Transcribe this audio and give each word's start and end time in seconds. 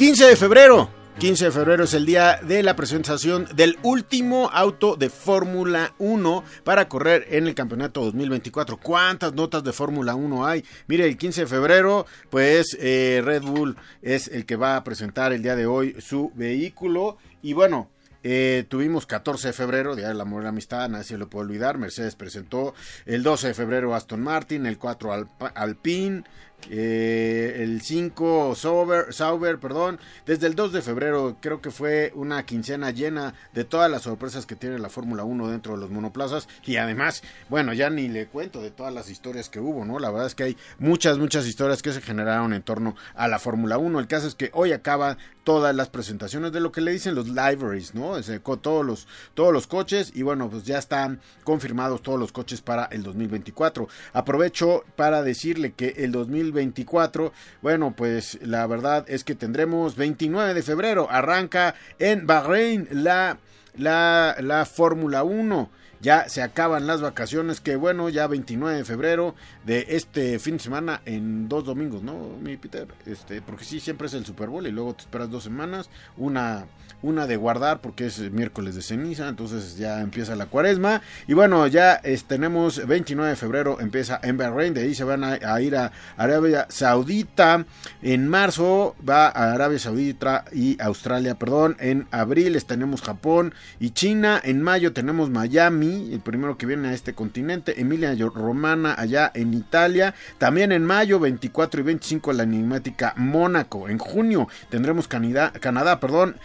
15 0.00 0.28
de 0.28 0.36
febrero. 0.36 0.88
15 1.18 1.44
de 1.44 1.50
febrero 1.50 1.84
es 1.84 1.92
el 1.92 2.06
día 2.06 2.40
de 2.42 2.62
la 2.62 2.74
presentación 2.74 3.46
del 3.54 3.76
último 3.82 4.48
auto 4.50 4.96
de 4.96 5.10
Fórmula 5.10 5.92
1 5.98 6.42
para 6.64 6.88
correr 6.88 7.26
en 7.28 7.46
el 7.46 7.54
campeonato 7.54 8.02
2024. 8.04 8.78
¿Cuántas 8.78 9.34
notas 9.34 9.62
de 9.62 9.74
Fórmula 9.74 10.14
1 10.14 10.46
hay? 10.46 10.64
Mire, 10.86 11.04
el 11.04 11.18
15 11.18 11.42
de 11.42 11.46
febrero, 11.46 12.06
pues 12.30 12.78
eh, 12.80 13.20
Red 13.22 13.42
Bull 13.42 13.76
es 14.00 14.28
el 14.28 14.46
que 14.46 14.56
va 14.56 14.76
a 14.76 14.84
presentar 14.84 15.34
el 15.34 15.42
día 15.42 15.54
de 15.54 15.66
hoy 15.66 15.94
su 16.00 16.32
vehículo. 16.34 17.18
Y 17.42 17.52
bueno, 17.52 17.90
eh, 18.22 18.66
tuvimos 18.68 19.06
14 19.06 19.48
de 19.48 19.52
febrero, 19.54 19.96
Día 19.96 20.08
del 20.08 20.20
Amor 20.20 20.42
y 20.42 20.44
la 20.44 20.50
Amistad, 20.50 20.88
nadie 20.90 21.04
se 21.04 21.16
lo 21.16 21.30
puede 21.30 21.46
olvidar. 21.46 21.78
Mercedes 21.78 22.16
presentó 22.16 22.74
el 23.06 23.22
12 23.22 23.48
de 23.48 23.54
febrero 23.54 23.94
Aston 23.94 24.22
Martin, 24.22 24.66
el 24.66 24.76
4 24.76 25.28
Alpine, 25.54 26.24
eh, 26.68 27.60
el 27.60 27.80
5 27.80 28.54
Sauber, 28.54 29.12
Sauber, 29.12 29.58
perdón, 29.58 29.98
desde 30.26 30.46
el 30.46 30.54
2 30.54 30.72
de 30.72 30.82
febrero 30.82 31.36
creo 31.40 31.60
que 31.60 31.70
fue 31.70 32.12
una 32.14 32.44
quincena 32.44 32.90
llena 32.90 33.34
de 33.54 33.64
todas 33.64 33.90
las 33.90 34.02
sorpresas 34.02 34.46
que 34.46 34.56
tiene 34.56 34.78
la 34.78 34.88
Fórmula 34.88 35.24
1 35.24 35.50
dentro 35.50 35.74
de 35.74 35.80
los 35.80 35.90
monoplazas 35.90 36.48
y 36.64 36.76
además, 36.76 37.22
bueno, 37.48 37.72
ya 37.72 37.90
ni 37.90 38.08
le 38.08 38.26
cuento 38.26 38.60
de 38.60 38.70
todas 38.70 38.92
las 38.92 39.08
historias 39.10 39.48
que 39.48 39.60
hubo, 39.60 39.84
¿no? 39.84 39.98
La 39.98 40.10
verdad 40.10 40.26
es 40.26 40.34
que 40.34 40.44
hay 40.44 40.56
muchas, 40.78 41.18
muchas 41.18 41.46
historias 41.46 41.82
que 41.82 41.92
se 41.92 42.00
generaron 42.00 42.52
en 42.52 42.62
torno 42.62 42.96
a 43.14 43.28
la 43.28 43.38
Fórmula 43.38 43.78
1. 43.78 43.98
El 43.98 44.06
caso 44.06 44.26
es 44.26 44.34
que 44.34 44.50
hoy 44.52 44.72
acaba 44.72 45.16
todas 45.50 45.74
las 45.74 45.88
presentaciones 45.88 46.52
de 46.52 46.60
lo 46.60 46.70
que 46.70 46.80
le 46.80 46.92
dicen 46.92 47.16
los 47.16 47.26
liveries, 47.26 47.92
¿no? 47.92 48.14
todos 48.62 48.86
los, 48.86 49.08
todos 49.34 49.52
los 49.52 49.66
coches 49.66 50.12
y 50.14 50.22
bueno, 50.22 50.48
pues 50.48 50.62
ya 50.62 50.78
están 50.78 51.20
confirmados 51.42 52.04
todos 52.04 52.20
los 52.20 52.30
coches 52.30 52.60
para 52.60 52.84
el 52.84 53.02
2024. 53.02 53.88
Aprovecho 54.12 54.84
para 54.94 55.24
decirle 55.24 55.72
que 55.72 55.88
el 55.96 56.12
2024, 56.12 57.32
bueno, 57.62 57.94
pues 57.96 58.38
la 58.42 58.64
verdad 58.68 59.04
es 59.08 59.24
que 59.24 59.34
tendremos 59.34 59.96
29 59.96 60.54
de 60.54 60.62
febrero, 60.62 61.08
arranca 61.10 61.74
en 61.98 62.28
Bahrein 62.28 62.86
la, 62.92 63.38
la, 63.74 64.36
la 64.38 64.64
Fórmula 64.66 65.24
1 65.24 65.79
ya 66.00 66.28
se 66.28 66.42
acaban 66.42 66.86
las 66.86 67.00
vacaciones, 67.00 67.60
que 67.60 67.76
bueno, 67.76 68.08
ya 68.08 68.26
29 68.26 68.78
de 68.78 68.84
febrero 68.84 69.34
de 69.64 69.86
este 69.90 70.38
fin 70.38 70.56
de 70.56 70.62
semana 70.62 71.02
en 71.04 71.48
dos 71.48 71.64
domingos, 71.64 72.02
¿no, 72.02 72.36
mi 72.40 72.56
Peter? 72.56 72.88
Este, 73.06 73.42
porque 73.42 73.64
sí, 73.64 73.80
siempre 73.80 74.06
es 74.06 74.14
el 74.14 74.24
Super 74.24 74.48
Bowl 74.48 74.66
y 74.66 74.70
luego 74.70 74.94
te 74.94 75.02
esperas 75.02 75.30
dos 75.30 75.44
semanas, 75.44 75.90
una, 76.16 76.66
una 77.02 77.26
de 77.26 77.36
guardar 77.36 77.80
porque 77.80 78.06
es 78.06 78.18
miércoles 78.30 78.74
de 78.74 78.82
ceniza, 78.82 79.28
entonces 79.28 79.76
ya 79.76 80.00
empieza 80.00 80.36
la 80.36 80.46
cuaresma. 80.46 81.02
Y 81.26 81.34
bueno, 81.34 81.66
ya 81.66 82.00
tenemos 82.26 82.86
29 82.86 83.30
de 83.30 83.36
febrero, 83.36 83.80
empieza 83.80 84.20
en 84.22 84.36
Bahrein, 84.36 84.74
de 84.74 84.82
ahí 84.82 84.94
se 84.94 85.04
van 85.04 85.24
a, 85.24 85.60
ir 85.60 85.76
a 85.76 85.92
Arabia 86.16 86.66
Saudita. 86.68 87.64
En 88.02 88.28
marzo 88.28 88.96
va 89.08 89.26
a 89.28 89.52
Arabia 89.52 89.78
Saudita 89.78 90.44
y 90.52 90.80
Australia, 90.80 91.36
perdón. 91.36 91.76
En 91.80 92.06
abril 92.10 92.62
tenemos 92.64 93.02
Japón 93.02 93.54
y 93.78 93.90
China. 93.90 94.40
En 94.42 94.62
mayo 94.62 94.92
tenemos 94.92 95.30
Miami 95.30 96.10
el 96.12 96.20
primero 96.20 96.56
que 96.56 96.66
viene 96.66 96.88
a 96.88 96.92
este 96.92 97.14
continente, 97.14 97.80
Emilia 97.80 98.14
Romana 98.34 98.94
allá 98.96 99.30
en 99.34 99.54
Italia, 99.54 100.14
también 100.38 100.72
en 100.72 100.84
mayo 100.84 101.18
24 101.18 101.80
y 101.80 101.84
25 101.84 102.32
la 102.32 102.42
enigmática 102.42 103.14
Mónaco, 103.16 103.88
en 103.88 103.98
junio 103.98 104.48
tendremos 104.68 105.08
Canadá, 105.08 105.52
Canadá 105.52 106.00
perdón, 106.00 106.36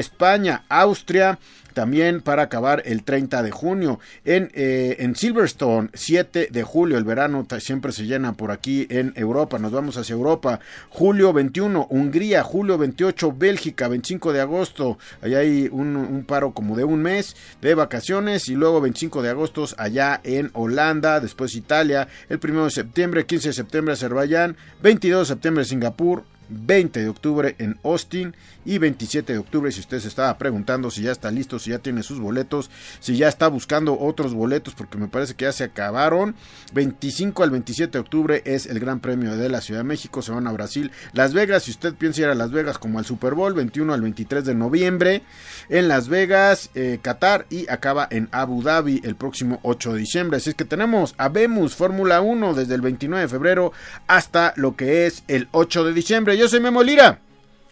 España, 0.00 0.64
Austria, 0.68 1.38
también 1.74 2.20
para 2.20 2.42
acabar 2.42 2.82
el 2.84 3.04
30 3.04 3.42
de 3.42 3.50
junio. 3.50 4.00
En, 4.24 4.50
eh, 4.54 4.96
en 5.00 5.14
Silverstone, 5.16 5.88
7 5.94 6.48
de 6.50 6.62
julio, 6.62 6.98
el 6.98 7.04
verano 7.04 7.46
siempre 7.58 7.92
se 7.92 8.06
llena 8.06 8.32
por 8.32 8.50
aquí 8.50 8.86
en 8.90 9.12
Europa. 9.16 9.58
Nos 9.58 9.72
vamos 9.72 9.96
hacia 9.96 10.14
Europa. 10.14 10.60
Julio 10.88 11.32
21, 11.32 11.86
Hungría. 11.90 12.42
Julio 12.42 12.78
28, 12.78 13.32
Bélgica. 13.36 13.88
25 13.88 14.32
de 14.32 14.40
agosto, 14.40 14.98
allá 15.22 15.38
hay 15.38 15.68
un, 15.70 15.96
un 15.96 16.24
paro 16.24 16.52
como 16.52 16.76
de 16.76 16.84
un 16.84 17.02
mes 17.02 17.36
de 17.60 17.74
vacaciones. 17.74 18.48
Y 18.48 18.54
luego 18.54 18.80
25 18.80 19.22
de 19.22 19.30
agosto 19.30 19.66
allá 19.76 20.20
en 20.24 20.50
Holanda. 20.54 21.20
Después 21.20 21.54
Italia. 21.54 22.08
El 22.28 22.40
1 22.42 22.64
de 22.64 22.70
septiembre, 22.70 23.26
15 23.26 23.48
de 23.48 23.54
septiembre 23.54 23.94
Azerbaiyán. 23.94 24.56
22 24.82 25.28
de 25.28 25.34
septiembre 25.34 25.64
Singapur. 25.64 26.24
20 26.50 27.00
de 27.00 27.08
octubre 27.08 27.54
en 27.58 27.78
Austin 27.84 28.34
y 28.64 28.78
27 28.78 29.32
de 29.32 29.38
octubre 29.38 29.72
si 29.72 29.80
usted 29.80 30.00
se 30.00 30.08
estaba 30.08 30.36
preguntando 30.36 30.90
si 30.90 31.02
ya 31.02 31.12
está 31.12 31.30
listo, 31.30 31.58
si 31.58 31.70
ya 31.70 31.78
tiene 31.78 32.02
sus 32.02 32.20
boletos, 32.20 32.70
si 33.00 33.16
ya 33.16 33.28
está 33.28 33.48
buscando 33.48 33.98
otros 33.98 34.34
boletos 34.34 34.74
porque 34.74 34.98
me 34.98 35.08
parece 35.08 35.34
que 35.34 35.44
ya 35.44 35.52
se 35.52 35.64
acabaron. 35.64 36.34
25 36.74 37.42
al 37.42 37.50
27 37.50 37.92
de 37.92 37.98
octubre 37.98 38.42
es 38.44 38.66
el 38.66 38.78
Gran 38.80 39.00
Premio 39.00 39.36
de 39.36 39.48
la 39.48 39.60
Ciudad 39.60 39.80
de 39.80 39.84
México, 39.84 40.22
se 40.22 40.32
van 40.32 40.46
a 40.46 40.52
Brasil, 40.52 40.90
Las 41.12 41.32
Vegas, 41.32 41.64
si 41.64 41.70
usted 41.70 41.94
piensa 41.94 42.22
ir 42.22 42.26
a 42.28 42.34
Las 42.34 42.50
Vegas 42.50 42.78
como 42.78 42.98
al 42.98 43.04
Super 43.04 43.34
Bowl, 43.34 43.54
21 43.54 43.92
al 43.92 44.02
23 44.02 44.44
de 44.44 44.54
noviembre 44.54 45.22
en 45.68 45.88
Las 45.88 46.08
Vegas, 46.08 46.70
eh, 46.74 46.98
Qatar 47.00 47.46
y 47.50 47.68
acaba 47.70 48.06
en 48.10 48.28
Abu 48.32 48.62
Dhabi 48.62 49.00
el 49.04 49.16
próximo 49.16 49.60
8 49.62 49.94
de 49.94 49.98
diciembre. 50.00 50.36
Así 50.36 50.50
es 50.50 50.56
que 50.56 50.64
tenemos 50.64 51.14
a 51.18 51.28
Bemus 51.28 51.74
Fórmula 51.74 52.20
1 52.20 52.54
desde 52.54 52.74
el 52.74 52.80
29 52.80 53.22
de 53.22 53.28
febrero 53.28 53.72
hasta 54.06 54.52
lo 54.56 54.76
que 54.76 55.06
es 55.06 55.24
el 55.28 55.48
8 55.52 55.84
de 55.84 55.92
diciembre. 55.92 56.39
Yo 56.40 56.48
soy 56.48 56.60
Memo 56.60 56.82
Lira. 56.82 57.20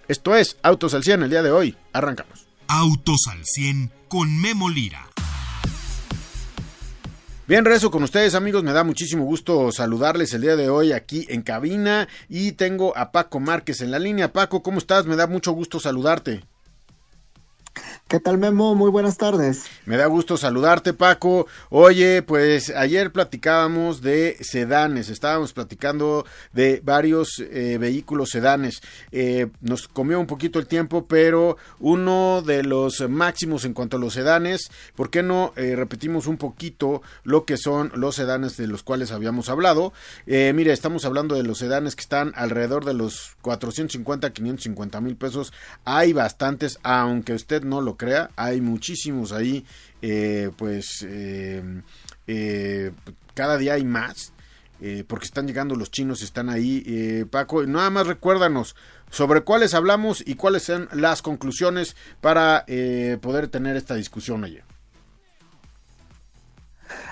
Esto 0.09 0.37
es 0.37 0.59
Autos 0.61 0.93
al 0.93 1.03
100 1.03 1.23
el 1.23 1.31
día 1.31 1.43
de 1.43 1.51
hoy. 1.51 1.75
Arrancamos. 1.95 2.47
Autos 2.67 3.23
al 3.31 3.43
100 3.43 3.91
con 4.09 4.39
Memo 4.43 4.69
Lira. 4.69 5.09
Bien, 7.47 7.65
rezo 7.65 7.91
con 7.91 8.03
ustedes 8.03 8.35
amigos, 8.35 8.63
me 8.65 8.75
da 8.75 8.85
muchísimo 8.85 9.25
gusto 9.25 9.73
saludarles 9.73 10.35
el 10.35 10.43
día 10.43 10.55
de 10.55 10.69
hoy 10.69 10.93
aquí 10.93 11.25
en 11.31 11.41
cabina 11.41 12.09
y 12.29 12.53
tengo 12.53 12.95
a 12.95 13.11
Paco 13.11 13.41
Márquez 13.41 13.81
en 13.81 13.91
la 13.91 13.99
línea. 13.99 14.35
Paco, 14.35 14.63
¿cómo 14.63 14.77
estás? 14.77 15.07
Me 15.07 15.17
da 15.17 15.27
mucho 15.27 15.53
gusto 15.53 15.81
saludarte. 15.81 16.45
¿Qué 18.09 18.21
tal, 18.21 18.39
Memo? 18.39 18.75
Muy 18.75 18.91
buenas 18.91 19.19
tardes. 19.19 19.67
Me 19.85 19.99
da 19.99 20.07
gusto 20.07 20.39
saludarte, 20.39 20.95
Paco. 20.95 21.47
Oye, 21.69 22.23
pues 22.23 22.71
ayer 22.71 23.13
platicábamos 23.13 24.01
de 24.01 24.39
sedanes, 24.41 25.11
estábamos 25.11 25.53
platicando 25.53 26.25
de 26.55 26.81
varios 26.83 27.39
eh, 27.39 27.77
vehículos 27.79 28.31
sedanes. 28.31 28.81
Eh, 29.13 29.49
nos 29.61 29.89
comió 29.89 30.19
un 30.19 30.27
poquito 30.27 30.59
el 30.59 30.67
tiempo, 30.67 31.05
pero 31.07 31.59
uno 31.81 32.41
de 32.41 32.63
los 32.63 33.07
máximos 33.11 33.67
en 33.67 33.75
cuanto 33.75 33.99
a 33.99 34.01
los 34.01 34.15
sedanes, 34.15 34.71
¿por 34.97 35.11
qué 35.11 35.23
no 35.23 35.53
eh, 35.57 35.77
repetimos 35.77 36.27
un 36.29 36.39
poquito 36.39 37.03
lo 37.25 37.45
que 37.45 37.59
son 37.59 37.93
los 37.95 38.15
sedanes 38.15 38.57
de 38.57 38.69
los 38.69 38.83
cuales 38.83 39.13
habíamos 39.13 39.51
hablado? 39.51 39.93
mire, 40.27 40.73
estamos 40.73 41.05
hablando 41.05 41.35
de 41.35 41.43
los 41.43 41.59
sedanes 41.59 41.95
que 41.95 42.03
están 42.03 42.33
alrededor 42.37 42.87
de 42.87 42.95
los 42.95 43.37
450, 43.43 44.33
550 44.33 45.01
mil 45.03 45.17
pesos. 45.17 45.53
Hay 45.85 46.15
bastantes, 46.15 46.79
aunque 46.83 47.35
usted 47.35 47.65
no 47.65 47.83
lo 47.83 47.98
crea, 47.99 48.31
hay 48.37 48.63
muchísimos 48.63 49.33
ahí, 49.33 49.67
eh, 50.01 50.51
pues 50.57 51.05
eh, 51.07 51.83
eh, 52.27 52.93
cada 53.35 53.59
día 53.59 53.75
hay 53.75 53.85
más, 53.85 54.33
porque 55.09 55.25
están 55.25 55.49
llegando 55.49 55.75
los 55.75 55.91
chinos, 55.91 56.23
están 56.23 56.49
ahí. 56.49 57.25
Paco, 57.33 57.67
nada 57.67 57.91
más 57.91 58.07
recuérdanos 58.07 58.77
sobre 59.11 59.41
cuáles 59.41 59.75
hablamos 59.75 60.23
y 60.25 60.37
cuáles 60.37 60.63
son 60.63 60.89
las 60.93 61.21
conclusiones 61.21 61.97
para 62.21 62.65
poder 63.21 63.49
tener 63.49 63.77
esta 63.77 63.97
discusión 63.97 64.45
allá. 64.45 64.68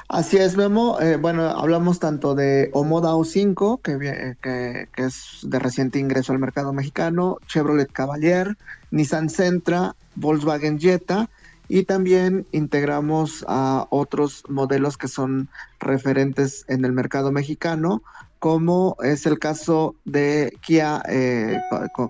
Así 0.09 0.37
es, 0.37 0.57
Memo. 0.57 0.99
bueno, 1.21 1.49
hablamos 1.49 1.99
tanto 1.99 2.35
de 2.35 2.71
Omodao 2.73 3.25
5, 3.25 3.81
que, 3.83 3.99
que, 4.41 4.89
que, 4.95 5.03
es 5.03 5.41
de 5.43 5.59
reciente 5.59 5.99
ingreso 5.99 6.33
al 6.33 6.39
mercado 6.39 6.73
mexicano, 6.73 7.39
Chevrolet 7.47 7.91
Cavalier, 7.91 8.57
Nissan 8.93 9.29
Sentra, 9.29 9.97
Volkswagen 10.15 10.79
Jetta 10.79 11.29
y 11.69 11.85
también 11.85 12.47
integramos 12.53 13.45
a 13.49 13.87
otros 13.91 14.45
modelos 14.49 14.97
que 14.97 15.09
son 15.09 15.49
referentes 15.81 16.65
en 16.69 16.85
el 16.85 16.93
mercado 16.93 17.33
mexicano, 17.33 18.03
como 18.39 18.97
es 19.03 19.27
el 19.27 19.39
caso 19.39 19.97
de 20.05 20.57
Kia 20.61 21.03
eh, 21.09 21.61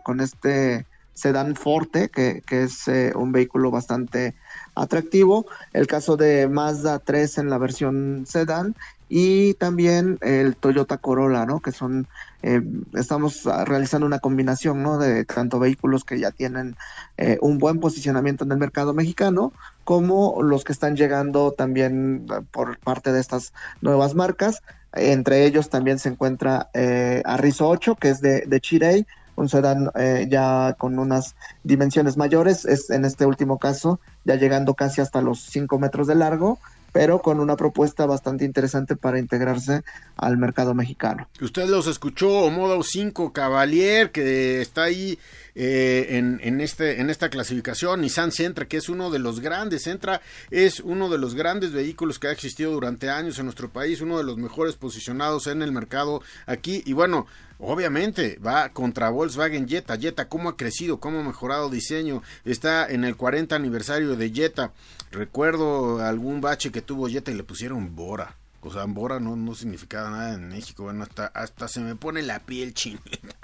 con, 0.02 0.20
este 0.20 0.84
sedán 1.14 1.56
Forte, 1.56 2.10
que, 2.10 2.42
es 2.50 2.88
eh, 2.88 3.12
un 3.14 3.32
vehículo 3.32 3.70
bastante 3.70 4.34
atractivo, 4.76 5.46
el 5.72 5.86
caso 5.86 6.16
de 6.16 6.48
Mazda 6.48 7.00
3 7.00 7.38
en 7.38 7.50
la 7.50 7.58
versión 7.58 8.24
sedán 8.26 8.76
y 9.08 9.54
también 9.54 10.18
el 10.20 10.56
Toyota 10.56 10.98
Corolla, 10.98 11.46
¿no? 11.46 11.60
Que 11.60 11.72
son, 11.72 12.08
eh, 12.42 12.60
estamos 12.94 13.44
realizando 13.64 14.06
una 14.06 14.18
combinación, 14.18 14.82
¿no? 14.82 14.98
De 14.98 15.24
tanto 15.24 15.58
vehículos 15.58 16.04
que 16.04 16.18
ya 16.18 16.30
tienen 16.30 16.76
eh, 17.16 17.38
un 17.40 17.58
buen 17.58 17.80
posicionamiento 17.80 18.44
en 18.44 18.52
el 18.52 18.58
mercado 18.58 18.94
mexicano, 18.94 19.52
como 19.84 20.42
los 20.42 20.64
que 20.64 20.72
están 20.72 20.96
llegando 20.96 21.52
también 21.52 22.26
por 22.50 22.78
parte 22.78 23.12
de 23.12 23.20
estas 23.20 23.52
nuevas 23.80 24.14
marcas. 24.14 24.62
Entre 24.92 25.44
ellos 25.46 25.70
también 25.70 25.98
se 25.98 26.08
encuentra 26.08 26.70
eh, 26.74 27.22
Arrizo 27.24 27.68
8, 27.68 27.96
que 27.96 28.08
es 28.10 28.20
de, 28.20 28.40
de 28.46 28.60
Chirey, 28.60 29.06
un 29.36 29.48
sedán 29.48 29.90
eh, 29.94 30.26
ya 30.28 30.74
con 30.78 30.98
unas 30.98 31.36
dimensiones 31.62 32.16
mayores, 32.16 32.64
es 32.64 32.90
en 32.90 33.04
este 33.04 33.26
último 33.26 33.58
caso 33.58 34.00
ya 34.24 34.34
llegando 34.34 34.74
casi 34.74 35.00
hasta 35.00 35.22
los 35.22 35.40
5 35.40 35.78
metros 35.78 36.06
de 36.06 36.16
largo, 36.16 36.58
pero 36.92 37.20
con 37.20 37.40
una 37.40 37.56
propuesta 37.56 38.06
bastante 38.06 38.46
interesante 38.46 38.96
para 38.96 39.18
integrarse 39.18 39.82
al 40.16 40.38
mercado 40.38 40.72
mexicano. 40.74 41.28
Usted 41.42 41.68
los 41.68 41.86
escuchó, 41.86 42.50
Modo 42.50 42.82
5 42.82 43.34
Cavalier, 43.34 44.10
que 44.12 44.62
está 44.62 44.84
ahí 44.84 45.18
eh, 45.54 46.06
en, 46.16 46.40
en, 46.42 46.62
este, 46.62 47.00
en 47.00 47.10
esta 47.10 47.28
clasificación, 47.28 48.00
Nissan 48.00 48.32
Sentra, 48.32 48.66
que 48.66 48.78
es 48.78 48.88
uno 48.88 49.10
de 49.10 49.18
los 49.18 49.40
grandes, 49.40 49.82
Sentra 49.82 50.22
es 50.50 50.80
uno 50.80 51.10
de 51.10 51.18
los 51.18 51.34
grandes 51.34 51.72
vehículos 51.72 52.18
que 52.18 52.28
ha 52.28 52.32
existido 52.32 52.72
durante 52.72 53.10
años 53.10 53.38
en 53.38 53.44
nuestro 53.44 53.68
país, 53.68 54.00
uno 54.00 54.16
de 54.16 54.24
los 54.24 54.38
mejores 54.38 54.76
posicionados 54.76 55.48
en 55.48 55.60
el 55.60 55.72
mercado 55.72 56.22
aquí, 56.46 56.82
y 56.86 56.94
bueno, 56.94 57.26
Obviamente, 57.58 58.38
va 58.44 58.68
contra 58.70 59.10
Volkswagen 59.10 59.66
Jetta. 59.66 59.96
Jetta, 59.96 60.28
cómo 60.28 60.50
ha 60.50 60.56
crecido, 60.56 61.00
cómo 61.00 61.20
ha 61.20 61.24
mejorado 61.24 61.70
diseño. 61.70 62.22
Está 62.44 62.86
en 62.88 63.04
el 63.04 63.16
40 63.16 63.56
aniversario 63.56 64.16
de 64.16 64.30
Jetta. 64.30 64.72
Recuerdo 65.10 66.04
algún 66.04 66.40
bache 66.40 66.70
que 66.70 66.82
tuvo 66.82 67.08
Jetta 67.08 67.30
y 67.30 67.34
le 67.34 67.44
pusieron 67.44 67.96
Bora. 67.96 68.36
O 68.60 68.72
sea, 68.72 68.84
Bora 68.84 69.20
no, 69.20 69.36
no 69.36 69.54
significaba 69.54 70.10
nada 70.10 70.34
en 70.34 70.48
México. 70.48 70.84
Bueno, 70.84 71.04
hasta, 71.04 71.26
hasta 71.26 71.68
se 71.68 71.80
me 71.80 71.94
pone 71.94 72.22
la 72.22 72.40
piel 72.40 72.74
chinita. 72.74 73.36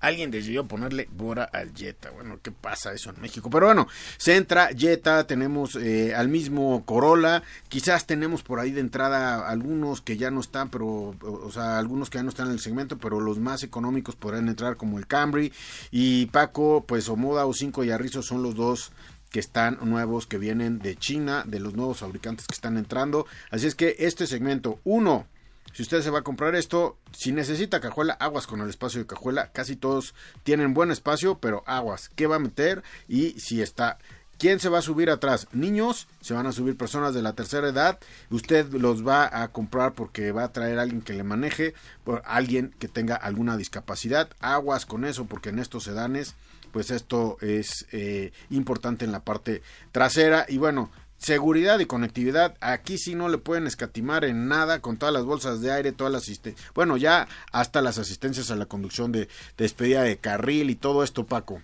Alguien 0.00 0.30
decidió 0.30 0.66
ponerle 0.66 1.08
Bora 1.12 1.44
al 1.44 1.74
Jetta. 1.74 2.10
Bueno, 2.10 2.38
¿qué 2.42 2.50
pasa 2.50 2.92
eso 2.92 3.10
en 3.10 3.20
México? 3.20 3.50
Pero 3.50 3.66
bueno, 3.66 3.88
Centra, 4.18 4.68
Jetta, 4.76 5.26
tenemos 5.26 5.76
eh, 5.76 6.14
al 6.14 6.28
mismo 6.28 6.84
Corolla. 6.84 7.42
Quizás 7.68 8.06
tenemos 8.06 8.42
por 8.42 8.60
ahí 8.60 8.70
de 8.70 8.80
entrada 8.80 9.48
algunos 9.48 10.00
que 10.00 10.16
ya 10.16 10.30
no 10.30 10.40
están, 10.40 10.70
pero, 10.70 11.14
o 11.20 11.50
sea, 11.52 11.78
algunos 11.78 12.10
que 12.10 12.18
ya 12.18 12.22
no 12.22 12.30
están 12.30 12.46
en 12.46 12.52
el 12.54 12.60
segmento, 12.60 12.98
pero 12.98 13.20
los 13.20 13.38
más 13.38 13.62
económicos 13.62 14.16
podrán 14.16 14.48
entrar 14.48 14.76
como 14.76 14.98
el 14.98 15.06
Camry. 15.06 15.52
Y 15.90 16.26
Paco, 16.26 16.84
pues 16.86 17.08
Omoda 17.08 17.46
o 17.46 17.52
5 17.52 17.84
y 17.84 17.90
Arrizo 17.90 18.22
son 18.22 18.42
los 18.42 18.54
dos 18.54 18.92
que 19.32 19.40
están 19.40 19.78
nuevos, 19.82 20.26
que 20.26 20.38
vienen 20.38 20.78
de 20.78 20.94
China, 20.94 21.42
de 21.46 21.58
los 21.58 21.74
nuevos 21.74 21.98
fabricantes 21.98 22.46
que 22.46 22.54
están 22.54 22.76
entrando. 22.76 23.26
Así 23.50 23.66
es 23.66 23.74
que 23.74 23.96
este 23.98 24.26
segmento, 24.26 24.78
uno, 24.84 25.26
si 25.72 25.82
usted 25.82 26.02
se 26.02 26.10
va 26.10 26.20
a 26.20 26.24
comprar 26.24 26.54
esto, 26.54 26.98
si 27.12 27.32
necesita 27.32 27.80
cajuela, 27.80 28.14
aguas 28.14 28.46
con 28.46 28.60
el 28.60 28.68
espacio 28.68 29.00
de 29.00 29.06
cajuela. 29.06 29.50
Casi 29.52 29.76
todos 29.76 30.14
tienen 30.42 30.74
buen 30.74 30.90
espacio, 30.90 31.38
pero 31.38 31.62
aguas, 31.66 32.10
¿qué 32.14 32.26
va 32.26 32.36
a 32.36 32.40
meter? 32.40 32.82
Y 33.08 33.32
si 33.40 33.62
está... 33.62 33.98
¿Quién 34.38 34.58
se 34.58 34.68
va 34.68 34.78
a 34.78 34.82
subir 34.82 35.08
atrás? 35.08 35.46
Niños, 35.52 36.08
se 36.20 36.34
van 36.34 36.48
a 36.48 36.52
subir 36.52 36.76
personas 36.76 37.14
de 37.14 37.22
la 37.22 37.34
tercera 37.34 37.68
edad. 37.68 38.00
Usted 38.28 38.72
los 38.72 39.06
va 39.06 39.40
a 39.40 39.46
comprar 39.52 39.92
porque 39.92 40.32
va 40.32 40.42
a 40.42 40.52
traer 40.52 40.80
a 40.80 40.82
alguien 40.82 41.00
que 41.00 41.12
le 41.12 41.22
maneje, 41.22 41.74
por 42.02 42.22
alguien 42.26 42.74
que 42.80 42.88
tenga 42.88 43.14
alguna 43.14 43.56
discapacidad. 43.56 44.30
Aguas 44.40 44.84
con 44.84 45.04
eso 45.04 45.26
porque 45.26 45.50
en 45.50 45.60
estos 45.60 45.84
sedanes 45.84 46.34
pues 46.72 46.90
esto 46.90 47.36
es 47.40 47.86
eh, 47.92 48.32
importante 48.50 49.04
en 49.04 49.12
la 49.12 49.20
parte 49.20 49.62
trasera 49.92 50.46
y 50.48 50.56
bueno 50.56 50.90
seguridad 51.22 51.78
y 51.78 51.86
conectividad 51.86 52.56
aquí 52.60 52.98
sí 52.98 53.14
no 53.14 53.28
le 53.28 53.38
pueden 53.38 53.66
escatimar 53.66 54.24
en 54.24 54.48
nada 54.48 54.80
con 54.80 54.96
todas 54.96 55.14
las 55.14 55.24
bolsas 55.24 55.60
de 55.60 55.70
aire 55.70 55.92
todas 55.92 56.12
las 56.12 56.30
bueno 56.74 56.96
ya 56.96 57.28
hasta 57.52 57.80
las 57.80 57.98
asistencias 57.98 58.50
a 58.50 58.56
la 58.56 58.66
conducción 58.66 59.12
de, 59.12 59.20
de 59.20 59.28
despedida 59.56 60.02
de 60.02 60.16
carril 60.16 60.70
y 60.70 60.74
todo 60.74 61.04
esto 61.04 61.24
Paco 61.24 61.60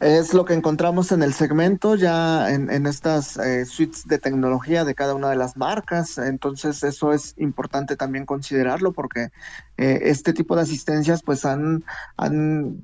es 0.00 0.34
lo 0.34 0.44
que 0.44 0.54
encontramos 0.54 1.12
en 1.12 1.22
el 1.22 1.32
segmento, 1.32 1.94
ya 1.94 2.50
en, 2.50 2.86
estas 2.86 3.36
eh, 3.36 3.64
suites 3.64 4.06
de 4.06 4.18
tecnología 4.18 4.84
de 4.84 4.94
cada 4.94 5.14
una 5.14 5.30
de 5.30 5.36
las 5.36 5.56
marcas. 5.56 6.18
Entonces, 6.18 6.82
eso 6.82 7.12
es 7.12 7.34
importante 7.36 7.96
también 7.96 8.26
considerarlo 8.26 8.92
porque 8.92 9.28
eh, 9.80 10.10
este 10.10 10.34
tipo 10.34 10.56
de 10.56 10.60
asistencias 10.60 11.22
pues 11.22 11.46
han, 11.46 11.84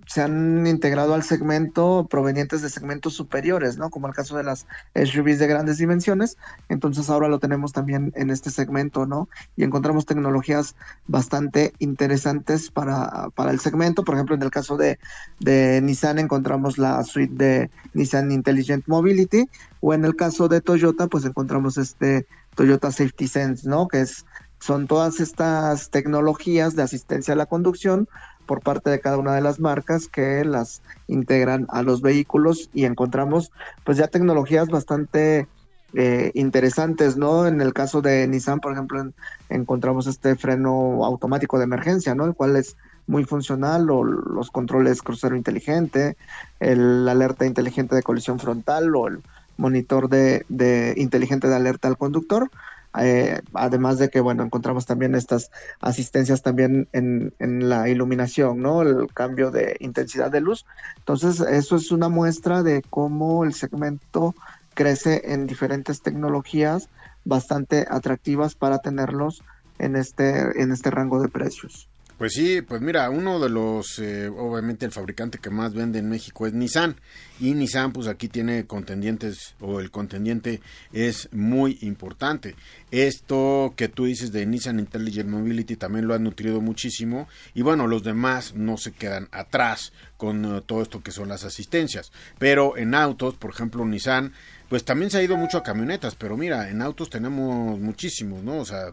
se 0.06 0.22
han 0.22 0.66
integrado 0.66 1.12
al 1.12 1.24
segmento 1.24 2.06
provenientes 2.08 2.62
de 2.62 2.70
segmentos 2.70 3.12
superiores, 3.12 3.76
¿no? 3.76 3.90
Como 3.90 4.06
el 4.06 4.14
caso 4.14 4.34
de 4.38 4.44
las 4.44 4.66
SUVs 4.94 5.38
de 5.38 5.46
grandes 5.46 5.76
dimensiones. 5.76 6.38
Entonces, 6.70 7.10
ahora 7.10 7.28
lo 7.28 7.38
tenemos 7.38 7.74
también 7.74 8.14
en 8.16 8.30
este 8.30 8.50
segmento, 8.50 9.04
¿no? 9.04 9.28
Y 9.56 9.64
encontramos 9.64 10.06
tecnologías 10.06 10.74
bastante 11.06 11.74
interesantes 11.80 12.70
para, 12.70 13.28
para 13.34 13.50
el 13.50 13.60
segmento. 13.60 14.02
Por 14.02 14.14
ejemplo, 14.14 14.34
en 14.34 14.42
el 14.42 14.50
caso 14.50 14.78
de, 14.78 14.98
de 15.38 15.82
Nissan 15.82 16.18
encontramos 16.18 16.78
la 16.78 17.04
suite 17.04 17.34
de 17.34 17.70
Nissan 17.92 18.32
Intelligent 18.32 18.84
Mobility 18.86 19.50
o 19.80 19.92
en 19.92 20.06
el 20.06 20.16
caso 20.16 20.48
de 20.48 20.62
Toyota 20.62 21.08
pues 21.08 21.26
encontramos 21.26 21.76
este 21.76 22.26
Toyota 22.56 22.90
Safety 22.90 23.28
Sense, 23.28 23.68
¿no? 23.68 23.86
Que 23.86 24.00
es 24.00 24.24
son 24.58 24.86
todas 24.86 25.20
estas 25.20 25.90
tecnologías 25.90 26.76
de 26.76 26.82
asistencia 26.82 27.34
a 27.34 27.36
la 27.36 27.46
conducción 27.46 28.08
por 28.46 28.62
parte 28.62 28.90
de 28.90 29.00
cada 29.00 29.18
una 29.18 29.34
de 29.34 29.40
las 29.40 29.60
marcas 29.60 30.08
que 30.08 30.44
las 30.44 30.82
integran 31.08 31.66
a 31.68 31.82
los 31.82 32.00
vehículos 32.00 32.70
y 32.72 32.84
encontramos 32.84 33.50
pues 33.84 33.98
ya 33.98 34.06
tecnologías 34.06 34.68
bastante 34.68 35.48
eh, 35.94 36.30
interesantes, 36.34 37.16
¿no? 37.16 37.46
En 37.46 37.60
el 37.60 37.72
caso 37.72 38.02
de 38.02 38.26
Nissan, 38.26 38.60
por 38.60 38.72
ejemplo, 38.72 39.02
encontramos 39.48 40.06
este 40.06 40.36
freno 40.36 41.04
automático 41.04 41.58
de 41.58 41.64
emergencia, 41.64 42.14
¿no? 42.14 42.24
El 42.26 42.34
cual 42.34 42.56
es 42.56 42.76
muy 43.06 43.24
funcional, 43.24 43.88
o 43.90 44.04
los 44.04 44.50
controles 44.50 45.00
crucero 45.00 45.36
inteligente, 45.36 46.16
el 46.60 47.08
alerta 47.08 47.46
inteligente 47.46 47.94
de 47.94 48.02
colisión 48.02 48.38
frontal 48.38 48.94
o 48.96 49.08
el 49.08 49.22
monitor 49.56 50.08
de, 50.08 50.44
de 50.48 50.94
inteligente 50.96 51.48
de 51.48 51.54
alerta 51.54 51.88
al 51.88 51.96
conductor. 51.96 52.50
Eh, 52.98 53.40
además 53.54 53.98
de 53.98 54.08
que, 54.08 54.20
bueno, 54.20 54.42
encontramos 54.42 54.86
también 54.86 55.14
estas 55.14 55.50
asistencias 55.80 56.42
también 56.42 56.88
en, 56.92 57.34
en, 57.38 57.68
la 57.68 57.88
iluminación, 57.88 58.60
¿no? 58.60 58.82
El 58.82 59.12
cambio 59.12 59.50
de 59.50 59.76
intensidad 59.80 60.30
de 60.30 60.40
luz. 60.40 60.64
Entonces, 60.98 61.40
eso 61.40 61.76
es 61.76 61.90
una 61.90 62.08
muestra 62.08 62.62
de 62.62 62.82
cómo 62.88 63.44
el 63.44 63.54
segmento 63.54 64.34
crece 64.74 65.22
en 65.32 65.46
diferentes 65.46 66.02
tecnologías 66.02 66.88
bastante 67.24 67.86
atractivas 67.90 68.54
para 68.54 68.78
tenerlos 68.78 69.42
en 69.78 69.96
este, 69.96 70.62
en 70.62 70.72
este 70.72 70.90
rango 70.90 71.20
de 71.20 71.28
precios. 71.28 71.88
Pues 72.18 72.32
sí, 72.32 72.62
pues 72.62 72.80
mira, 72.80 73.10
uno 73.10 73.38
de 73.38 73.50
los, 73.50 73.98
eh, 73.98 74.28
obviamente 74.28 74.86
el 74.86 74.92
fabricante 74.92 75.36
que 75.36 75.50
más 75.50 75.74
vende 75.74 75.98
en 75.98 76.08
México 76.08 76.46
es 76.46 76.54
Nissan. 76.54 76.96
Y 77.40 77.52
Nissan 77.52 77.92
pues 77.92 78.06
aquí 78.06 78.28
tiene 78.28 78.66
contendientes 78.66 79.54
o 79.60 79.80
el 79.80 79.90
contendiente 79.90 80.62
es 80.94 81.28
muy 81.32 81.76
importante. 81.82 82.56
Esto 82.90 83.74
que 83.76 83.88
tú 83.88 84.06
dices 84.06 84.32
de 84.32 84.46
Nissan 84.46 84.78
Intelligent 84.78 85.28
Mobility 85.28 85.76
también 85.76 86.08
lo 86.08 86.14
ha 86.14 86.18
nutrido 86.18 86.62
muchísimo. 86.62 87.28
Y 87.52 87.60
bueno, 87.60 87.86
los 87.86 88.02
demás 88.02 88.54
no 88.54 88.78
se 88.78 88.92
quedan 88.92 89.28
atrás 89.30 89.92
con 90.16 90.42
eh, 90.46 90.62
todo 90.64 90.80
esto 90.80 91.02
que 91.02 91.10
son 91.10 91.28
las 91.28 91.44
asistencias. 91.44 92.12
Pero 92.38 92.78
en 92.78 92.94
autos, 92.94 93.34
por 93.34 93.50
ejemplo, 93.50 93.84
Nissan 93.84 94.32
pues 94.68 94.84
también 94.84 95.10
se 95.10 95.18
ha 95.18 95.22
ido 95.22 95.36
mucho 95.36 95.58
a 95.58 95.62
camionetas, 95.62 96.16
pero 96.16 96.36
mira, 96.36 96.70
en 96.70 96.82
autos 96.82 97.08
tenemos 97.08 97.78
muchísimos, 97.78 98.42
¿no? 98.42 98.58
O 98.58 98.64
sea, 98.64 98.90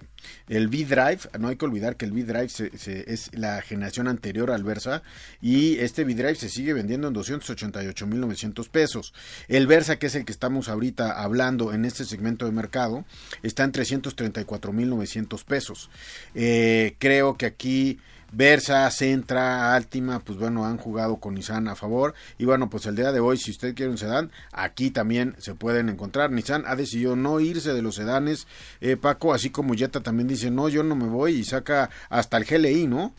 el 0.47 0.67
V-Drive, 0.67 1.29
no 1.39 1.47
hay 1.47 1.55
que 1.55 1.65
olvidar 1.65 1.95
que 1.95 2.05
el 2.05 2.11
V-Drive 2.11 2.71
es 3.07 3.31
la 3.33 3.61
generación 3.61 4.07
anterior 4.07 4.51
al 4.51 4.63
Versa 4.63 5.01
y 5.41 5.79
este 5.79 6.03
V-Drive 6.03 6.35
se 6.35 6.49
sigue 6.49 6.73
vendiendo 6.73 7.07
en 7.07 7.15
288.900 7.15 8.69
pesos. 8.69 9.13
El 9.47 9.65
Versa, 9.67 9.97
que 9.97 10.07
es 10.07 10.15
el 10.15 10.25
que 10.25 10.31
estamos 10.31 10.69
ahorita 10.69 11.21
hablando 11.21 11.73
en 11.73 11.85
este 11.85 12.05
segmento 12.05 12.45
de 12.45 12.51
mercado, 12.51 13.05
está 13.41 13.63
en 13.63 13.71
334.900 13.71 15.43
pesos. 15.43 15.89
Eh, 16.35 16.95
creo 16.99 17.35
que 17.37 17.47
aquí 17.47 17.99
Versa, 18.35 18.89
Centra, 18.89 19.75
Altima, 19.75 20.19
pues 20.19 20.39
bueno, 20.39 20.65
han 20.65 20.77
jugado 20.77 21.17
con 21.17 21.35
Nissan 21.35 21.67
a 21.67 21.75
favor. 21.75 22.15
Y 22.39 22.45
bueno, 22.45 22.67
pues 22.67 22.87
el 22.87 22.95
día 22.95 23.11
de 23.11 23.19
hoy, 23.19 23.37
si 23.37 23.51
usted 23.51 23.75
quiere 23.75 23.91
un 23.91 23.99
sedán, 23.99 24.31
aquí 24.51 24.89
también 24.89 25.35
se 25.37 25.53
pueden 25.53 25.87
encontrar. 25.87 26.31
Nissan 26.31 26.63
ha 26.65 26.75
decidido 26.75 27.15
no 27.15 27.39
irse 27.39 27.73
de 27.73 27.83
los 27.83 27.95
sedanes, 27.95 28.47
eh, 28.81 28.97
Paco, 28.97 29.33
así 29.33 29.51
como 29.51 29.75
Jetta 29.75 30.01
también 30.01 30.27
dice, 30.27 30.49
no, 30.49 30.67
yo 30.67 30.83
no 30.83 30.95
me 30.95 31.07
voy 31.07 31.35
y 31.35 31.43
saca 31.43 31.91
hasta 32.09 32.37
el 32.37 32.45
GLI, 32.45 32.87
¿no? 32.87 33.13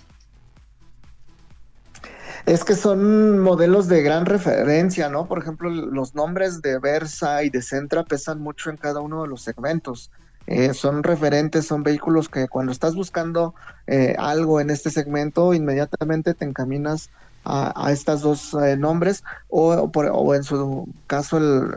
Es 2.46 2.64
que 2.64 2.74
son 2.74 3.38
modelos 3.38 3.88
de 3.88 4.02
gran 4.02 4.26
referencia, 4.26 5.08
¿no? 5.08 5.26
Por 5.26 5.38
ejemplo, 5.38 5.70
los 5.70 6.14
nombres 6.14 6.60
de 6.60 6.78
Versa 6.78 7.42
y 7.44 7.50
de 7.50 7.62
Centra 7.62 8.04
pesan 8.04 8.40
mucho 8.40 8.68
en 8.68 8.76
cada 8.76 9.00
uno 9.00 9.22
de 9.22 9.28
los 9.28 9.42
segmentos. 9.42 10.10
Eh, 10.46 10.74
son 10.74 11.02
referentes, 11.02 11.66
son 11.66 11.82
vehículos 11.82 12.28
que 12.28 12.48
cuando 12.48 12.72
estás 12.72 12.94
buscando 12.94 13.54
eh, 13.86 14.14
algo 14.18 14.60
en 14.60 14.70
este 14.70 14.90
segmento, 14.90 15.54
inmediatamente 15.54 16.34
te 16.34 16.44
encaminas 16.44 17.10
a, 17.44 17.86
a 17.86 17.92
estos 17.92 18.22
dos 18.22 18.54
eh, 18.54 18.76
nombres 18.76 19.22
o, 19.48 19.72
o, 19.74 20.34
en 20.34 20.44
su 20.44 20.88
caso, 21.06 21.38
el, 21.38 21.70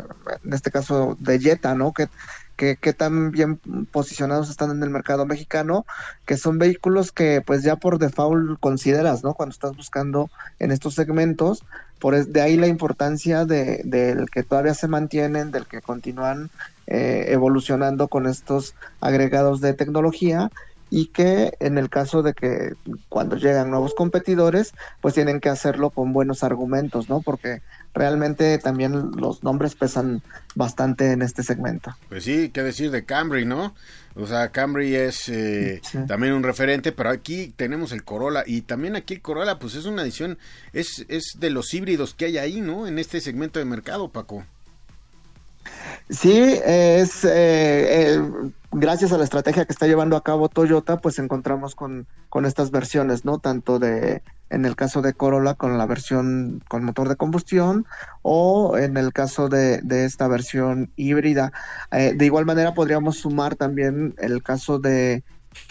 en 0.43 0.53
este 0.53 0.71
caso 0.71 1.17
de 1.19 1.39
Jetta, 1.39 1.75
¿no? 1.75 1.93
Que, 1.93 2.07
que, 2.57 2.75
tan 2.93 3.29
bien 3.31 3.59
posicionados 3.91 4.49
están 4.49 4.71
en 4.71 4.81
el 4.81 4.89
mercado 4.89 5.27
mexicano, 5.27 5.85
que 6.25 6.37
son 6.37 6.57
vehículos 6.57 7.11
que 7.11 7.41
pues 7.45 7.61
ya 7.61 7.75
por 7.75 7.99
default 7.99 8.59
consideras, 8.59 9.23
¿no? 9.23 9.35
Cuando 9.35 9.53
estás 9.53 9.77
buscando 9.77 10.31
en 10.57 10.71
estos 10.71 10.95
segmentos, 10.95 11.63
por 11.99 12.25
de 12.25 12.41
ahí 12.41 12.57
la 12.57 12.67
importancia 12.67 13.45
de, 13.45 13.81
del 13.85 14.29
que 14.31 14.41
todavía 14.41 14.73
se 14.73 14.87
mantienen, 14.87 15.51
del 15.51 15.67
que 15.67 15.81
continúan 15.81 16.49
eh, 16.87 17.25
evolucionando 17.29 18.07
con 18.07 18.27
estos 18.27 18.75
agregados 19.01 19.61
de 19.61 19.73
tecnología 19.73 20.49
y 20.89 21.07
que 21.07 21.53
en 21.59 21.77
el 21.77 21.89
caso 21.89 22.23
de 22.23 22.33
que 22.33 22.73
cuando 23.09 23.35
llegan 23.35 23.69
nuevos 23.69 23.93
competidores, 23.93 24.73
pues 25.01 25.13
tienen 25.13 25.39
que 25.39 25.49
hacerlo 25.49 25.89
con 25.89 26.13
buenos 26.13 26.43
argumentos, 26.43 27.09
¿no? 27.09 27.21
Porque 27.21 27.61
realmente 27.93 28.57
también 28.57 29.11
los 29.17 29.43
nombres 29.43 29.75
pesan 29.75 30.21
bastante 30.55 31.11
en 31.11 31.21
este 31.21 31.43
segmento. 31.43 31.95
Pues 32.09 32.23
sí, 32.23 32.49
qué 32.49 32.63
decir 32.63 32.91
de 32.91 33.05
Camry, 33.05 33.45
¿no? 33.45 33.75
O 34.15 34.25
sea, 34.25 34.49
Camry 34.51 34.95
es 34.95 35.29
eh, 35.29 35.81
también 36.07 36.33
un 36.33 36.43
referente, 36.43 36.91
pero 36.91 37.09
aquí 37.09 37.53
tenemos 37.55 37.91
el 37.91 38.03
Corolla 38.03 38.43
y 38.45 38.61
también 38.61 38.95
aquí 38.95 39.15
el 39.15 39.21
Corolla, 39.21 39.59
pues 39.59 39.75
es 39.75 39.85
una 39.85 40.01
edición, 40.01 40.37
es, 40.73 41.05
es 41.09 41.35
de 41.39 41.49
los 41.49 41.73
híbridos 41.73 42.13
que 42.13 42.25
hay 42.25 42.37
ahí, 42.37 42.61
¿no? 42.61 42.87
En 42.87 42.97
este 42.97 43.21
segmento 43.21 43.59
de 43.59 43.65
mercado, 43.65 44.09
Paco. 44.09 44.45
Sí, 46.09 46.57
es 46.65 47.25
eh, 47.25 48.15
eh, 48.15 48.21
gracias 48.71 49.11
a 49.11 49.17
la 49.17 49.23
estrategia 49.23 49.65
que 49.65 49.73
está 49.73 49.87
llevando 49.87 50.15
a 50.15 50.23
cabo 50.23 50.47
Toyota, 50.47 50.97
pues 50.97 51.19
encontramos 51.19 51.75
con, 51.75 52.07
con 52.29 52.45
estas 52.45 52.71
versiones, 52.71 53.25
¿no? 53.25 53.39
Tanto 53.39 53.77
de, 53.77 54.21
en 54.49 54.65
el 54.65 54.75
caso 54.75 55.01
de 55.01 55.13
Corolla, 55.13 55.55
con 55.55 55.77
la 55.77 55.85
versión 55.85 56.63
con 56.69 56.83
motor 56.83 57.09
de 57.09 57.17
combustión, 57.17 57.85
o 58.21 58.77
en 58.77 58.95
el 58.95 59.11
caso 59.11 59.49
de, 59.49 59.81
de 59.81 60.05
esta 60.05 60.27
versión 60.27 60.91
híbrida. 60.95 61.51
Eh, 61.91 62.13
de 62.15 62.25
igual 62.25 62.45
manera, 62.45 62.73
podríamos 62.73 63.17
sumar 63.17 63.55
también 63.55 64.15
el 64.17 64.43
caso 64.43 64.79
de 64.79 65.23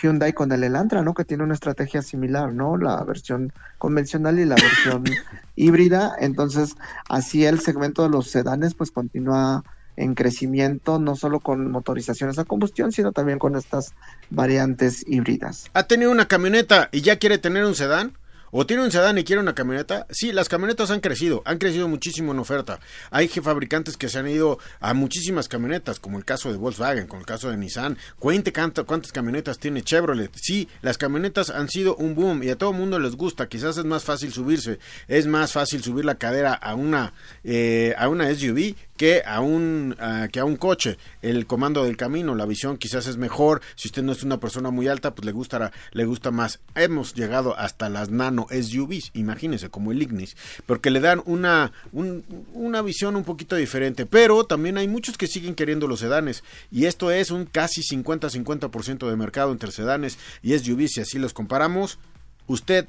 Hyundai 0.03 0.33
con 0.33 0.53
el 0.53 0.65
Elantra, 0.65 1.03
¿no? 1.03 1.15
Que 1.15 1.25
tiene 1.25 1.45
una 1.45 1.55
estrategia 1.55 2.03
similar, 2.03 2.53
¿no? 2.53 2.77
La 2.77 3.03
versión 3.05 3.53
convencional 3.79 4.39
y 4.39 4.45
la 4.45 4.57
versión 4.57 5.05
híbrida. 5.57 6.15
Entonces, 6.19 6.77
así 7.09 7.45
el 7.45 7.61
segmento 7.61 8.03
de 8.03 8.11
los 8.11 8.31
sedanes, 8.31 8.75
pues 8.75 8.91
continúa 8.91 9.65
en 9.97 10.15
crecimiento, 10.15 10.99
no 10.99 11.17
solo 11.17 11.41
con 11.41 11.71
motorizaciones 11.71 12.39
a 12.39 12.45
combustión, 12.45 12.93
sino 12.93 13.13
también 13.13 13.39
con 13.39 13.57
estas 13.57 13.95
variantes 14.31 15.05
híbridas. 15.07 15.71
¿Ha 15.73 15.85
tenido 15.85 16.11
una 16.11 16.29
camioneta 16.29 16.89
y 16.93 17.01
ya 17.01 17.19
quiere 17.19 17.39
tener 17.39 17.65
un 17.65 17.75
sedán? 17.75 18.13
O 18.59 18.65
tiene 18.65 18.83
un 18.83 18.91
sedán 18.91 19.19
y 19.19 19.25
quiere 19.25 19.43
una 19.43 19.55
camioneta, 19.55 20.07
sí, 20.09 20.33
las 20.33 20.49
camionetas 20.49 20.91
han 20.91 21.01
crecido, 21.01 21.43
han 21.45 21.59
crecido 21.59 21.89
muchísimo 21.89 22.33
en 22.33 22.39
oferta. 22.39 22.81
Hay 23.11 23.29
fabricantes 23.29 23.99
que 23.99 24.09
se 24.09 24.19
han 24.19 24.27
ido 24.29 24.59
a 24.81 24.95
muchísimas 24.95 25.47
camionetas, 25.47 26.01
como 26.01 26.17
el 26.17 26.25
caso 26.25 26.51
de 26.51 26.57
Volkswagen, 26.57 27.07
como 27.07 27.21
el 27.21 27.27
caso 27.27 27.51
de 27.51 27.59
Nissan. 27.59 27.99
Cuente 28.19 28.55
cuántas 28.55 29.13
camionetas 29.13 29.59
tiene 29.59 29.83
Chevrolet. 29.83 30.31
Sí, 30.37 30.71
las 30.81 30.97
camionetas 30.97 31.51
han 31.51 31.69
sido 31.69 31.97
un 31.97 32.15
boom 32.15 32.45
y 32.45 32.49
a 32.49 32.57
todo 32.57 32.73
mundo 32.73 32.99
les 32.99 33.15
gusta. 33.15 33.47
Quizás 33.47 33.77
es 33.77 33.85
más 33.85 34.05
fácil 34.05 34.33
subirse, 34.33 34.79
es 35.07 35.27
más 35.27 35.53
fácil 35.53 35.83
subir 35.83 36.07
la 36.07 36.15
cadera 36.15 36.55
a 36.55 36.77
una, 36.77 37.13
eh, 37.45 37.95
a 37.99 38.09
una 38.09 38.35
SUV 38.35 38.75
que 38.97 39.23
a 39.25 39.41
un 39.41 39.95
que 40.33 40.41
a 40.41 40.45
un 40.45 40.57
coche 40.57 40.99
el 41.23 41.47
comando 41.47 41.85
del 41.85 41.97
camino 41.97 42.35
la 42.35 42.47
visión 42.47 42.79
quizás 42.79 43.07
es 43.07 43.17
mejor 43.17 43.61
si 43.75 43.89
usted 43.89 44.03
no 44.03 44.13
es 44.13 44.23
una 44.23 44.41
persona 44.41 44.71
muy 44.71 44.89
alta 44.89 45.15
pues 45.15 45.27
le 45.27 45.33
gustará 45.33 45.73
le 45.93 46.05
gusta 46.05 46.31
más 46.31 46.61
hemos 46.75 47.15
llegado 47.15 47.57
hasta 47.59 47.89
las 47.89 48.11
nano 48.11 48.46
SUVs 48.51 49.11
imagínense 49.15 49.69
como 49.69 49.93
el 49.93 50.03
Ignis 50.03 50.37
porque 50.67 50.91
le 50.91 51.01
dan 51.01 51.23
una 51.25 51.73
una 51.93 52.83
visión 52.83 53.17
un 53.17 53.25
poquito 53.25 53.57
diferente 53.57 54.07
pero 54.07 54.45
también 54.45 54.79
hay 54.79 54.89
muchos 54.89 55.17
que 55.17 55.27
siguen 55.27 55.55
queriendo 55.55 55.87
los 55.87 56.01
sedanes 56.01 56.45
y 56.71 56.87
esto 56.87 57.11
es 57.11 57.31
un 57.31 57.47
casi 57.47 57.83
50 57.83 58.29
50% 58.29 59.09
de 59.09 59.17
mercado 59.17 59.53
entre 59.53 59.73
sedanes 59.73 60.19
y 60.43 60.59
SUVs 60.59 60.93
si 60.93 61.01
así 61.01 61.19
los 61.19 61.33
comparamos 61.33 61.99
usted 62.47 62.89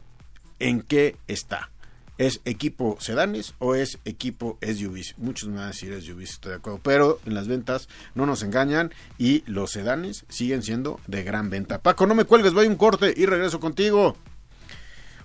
en 0.60 0.82
qué 0.82 1.16
está 1.28 1.70
¿Es 2.18 2.42
equipo 2.46 2.98
sedanes 3.00 3.54
o 3.60 3.76
es 3.76 4.00
equipo 4.04 4.58
SUVs? 4.62 5.16
Muchos 5.18 5.50
me 5.50 5.58
van 5.58 5.66
a 5.66 5.68
decir 5.68 5.94
SUVs, 6.02 6.32
estoy 6.32 6.50
de 6.50 6.58
acuerdo. 6.58 6.80
Pero 6.82 7.20
en 7.26 7.36
las 7.36 7.48
ventas 7.48 7.90
no 8.16 8.26
nos 8.26 8.42
engañan 8.42 8.92
y 9.20 9.44
los 9.46 9.72
sedanes 9.72 10.26
siguen 10.28 10.64
siendo 10.64 11.00
de 11.06 11.24
gran 11.24 11.52
venta. 11.52 11.80
Paco, 11.80 12.08
no 12.08 12.16
me 12.16 12.26
cuelgues, 12.26 12.54
voy 12.54 12.66
a 12.66 12.70
un 12.70 12.76
corte 12.76 13.14
y 13.16 13.28
regreso 13.28 13.60
contigo. 13.60 14.18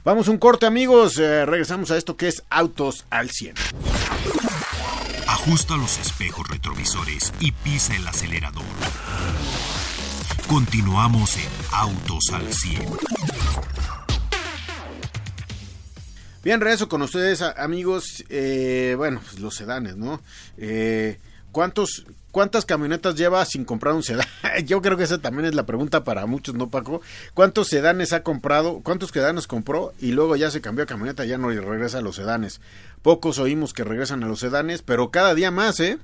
Vamos 0.04 0.26
un 0.26 0.38
corte, 0.38 0.66
amigos. 0.66 1.16
Eh, 1.18 1.46
regresamos 1.46 1.92
a 1.92 1.96
esto 1.96 2.16
que 2.16 2.26
es 2.26 2.42
Autos 2.50 3.06
al 3.08 3.30
100. 3.30 3.54
Ajusta 5.28 5.76
los 5.76 5.96
espejos 6.00 6.48
retrovisores 6.48 7.32
y 7.38 7.52
pisa 7.52 7.94
el 7.94 8.04
acelerador. 8.08 8.64
Continuamos 10.48 11.36
en 11.36 11.48
Autos 11.70 12.30
al 12.32 12.52
100. 12.52 12.84
Bien, 16.42 16.60
regreso 16.60 16.88
con 16.88 17.02
ustedes, 17.02 17.40
amigos. 17.40 18.24
Eh, 18.28 18.94
bueno, 18.96 19.20
pues 19.20 19.38
los 19.38 19.54
sedanes, 19.54 19.96
¿no? 19.96 20.20
Eh, 20.56 21.20
¿Cuántos, 21.52 22.06
¿Cuántas 22.30 22.64
camionetas 22.64 23.14
lleva 23.14 23.44
sin 23.44 23.66
comprar 23.66 23.94
un 23.94 24.02
sedán? 24.02 24.26
Yo 24.66 24.80
creo 24.80 24.96
que 24.96 25.04
esa 25.04 25.18
también 25.18 25.44
es 25.44 25.54
la 25.54 25.66
pregunta 25.66 26.02
para 26.02 26.24
muchos, 26.24 26.54
¿no, 26.54 26.70
Paco? 26.70 27.02
¿Cuántos 27.34 27.68
sedanes 27.68 28.14
ha 28.14 28.22
comprado? 28.22 28.80
¿Cuántos 28.82 29.10
sedanes 29.10 29.46
compró? 29.46 29.92
Y 30.00 30.12
luego 30.12 30.34
ya 30.34 30.50
se 30.50 30.62
cambió 30.62 30.84
a 30.84 30.86
camioneta, 30.86 31.26
ya 31.26 31.36
no 31.36 31.50
regresa 31.50 31.98
a 31.98 32.02
los 32.02 32.16
sedanes. 32.16 32.62
Pocos 33.02 33.38
oímos 33.38 33.74
que 33.74 33.84
regresan 33.84 34.24
a 34.24 34.28
los 34.28 34.40
sedanes, 34.40 34.80
pero 34.80 35.10
cada 35.10 35.34
día 35.34 35.50
más, 35.50 35.78
¿eh? 35.80 35.98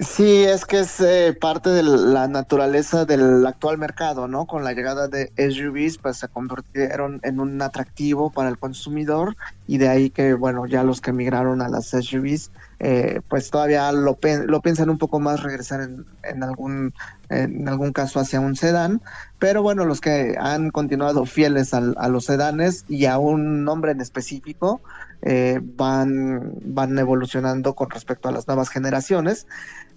Sí, 0.00 0.42
es 0.42 0.64
que 0.64 0.80
es 0.80 1.00
eh, 1.00 1.36
parte 1.38 1.70
de 1.70 1.82
la 1.82 2.26
naturaleza 2.26 3.04
del 3.04 3.46
actual 3.46 3.78
mercado, 3.78 4.26
¿no? 4.26 4.46
Con 4.46 4.64
la 4.64 4.72
llegada 4.72 5.06
de 5.06 5.32
SUVs, 5.36 5.98
pues 5.98 6.16
se 6.18 6.28
convirtieron 6.28 7.20
en 7.22 7.40
un 7.40 7.60
atractivo 7.62 8.30
para 8.30 8.48
el 8.48 8.58
consumidor 8.58 9.36
y 9.66 9.78
de 9.78 9.88
ahí 9.88 10.10
que, 10.10 10.34
bueno, 10.34 10.66
ya 10.66 10.82
los 10.82 11.00
que 11.00 11.12
migraron 11.12 11.62
a 11.62 11.68
las 11.68 11.90
SUVs, 11.90 12.50
eh, 12.84 13.20
pues 13.28 13.48
todavía 13.50 13.92
lo, 13.92 14.18
lo 14.46 14.60
piensan 14.60 14.90
un 14.90 14.98
poco 14.98 15.20
más 15.20 15.44
regresar 15.44 15.82
en, 15.82 16.04
en, 16.24 16.42
algún, 16.42 16.92
en 17.28 17.68
algún 17.68 17.92
caso 17.92 18.18
hacia 18.18 18.40
un 18.40 18.56
sedán, 18.56 19.00
pero 19.38 19.62
bueno, 19.62 19.84
los 19.84 20.00
que 20.00 20.34
han 20.36 20.70
continuado 20.70 21.24
fieles 21.24 21.74
a 21.74 22.08
los 22.08 22.24
sedanes 22.24 22.84
y 22.88 23.06
a 23.06 23.18
un 23.18 23.62
nombre 23.62 23.92
en 23.92 24.00
específico, 24.00 24.80
eh, 25.22 25.60
van, 25.62 26.54
van 26.64 26.98
evolucionando 26.98 27.74
con 27.74 27.88
respecto 27.90 28.28
a 28.28 28.32
las 28.32 28.48
nuevas 28.48 28.68
generaciones. 28.68 29.46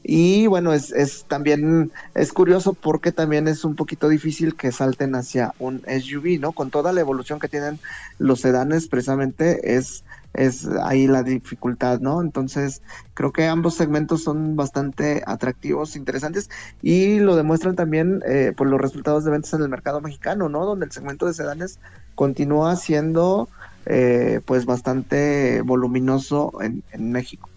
Y 0.03 0.45
bueno, 0.45 0.71
es, 0.71 0.91
es 0.91 1.25
también, 1.27 1.91
es 2.13 2.31
curioso 2.31 2.73
porque 2.73 3.11
también 3.11 3.47
es 3.47 3.65
un 3.65 3.75
poquito 3.75 4.07
difícil 4.07 4.55
que 4.55 4.71
salten 4.71 5.15
hacia 5.15 5.55
un 5.57 5.81
SUV, 5.87 6.39
¿no? 6.39 6.51
Con 6.51 6.69
toda 6.69 6.93
la 6.93 7.01
evolución 7.01 7.39
que 7.39 7.47
tienen 7.47 7.79
los 8.19 8.41
sedanes, 8.41 8.87
precisamente 8.87 9.75
es, 9.75 10.03
es 10.37 10.67
ahí 10.83 11.07
la 11.07 11.23
dificultad, 11.23 11.99
¿no? 11.99 12.21
Entonces, 12.21 12.81
creo 13.13 13.31
que 13.31 13.45
ambos 13.47 13.75
segmentos 13.75 14.23
son 14.23 14.55
bastante 14.55 15.23
atractivos, 15.25 15.95
interesantes 15.95 16.49
y 16.81 17.19
lo 17.19 17.35
demuestran 17.35 17.75
también 17.75 18.21
eh, 18.27 18.53
por 18.55 18.67
los 18.67 18.79
resultados 18.79 19.25
de 19.25 19.31
ventas 19.31 19.53
en 19.53 19.61
el 19.61 19.69
mercado 19.69 20.01
mexicano, 20.01 20.49
¿no? 20.49 20.65
Donde 20.65 20.85
el 20.85 20.91
segmento 20.91 21.25
de 21.25 21.33
sedanes 21.33 21.79
continúa 22.15 22.75
siendo 22.75 23.49
eh, 23.85 24.41
pues 24.45 24.65
bastante 24.65 25.61
voluminoso 25.61 26.53
en, 26.61 27.11
México. 27.11 27.49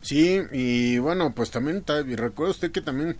Sí, 0.00 0.40
y 0.52 0.98
bueno, 0.98 1.34
pues 1.34 1.50
también, 1.50 1.84
recuerda 1.86 2.50
usted 2.50 2.70
que 2.70 2.80
también 2.80 3.16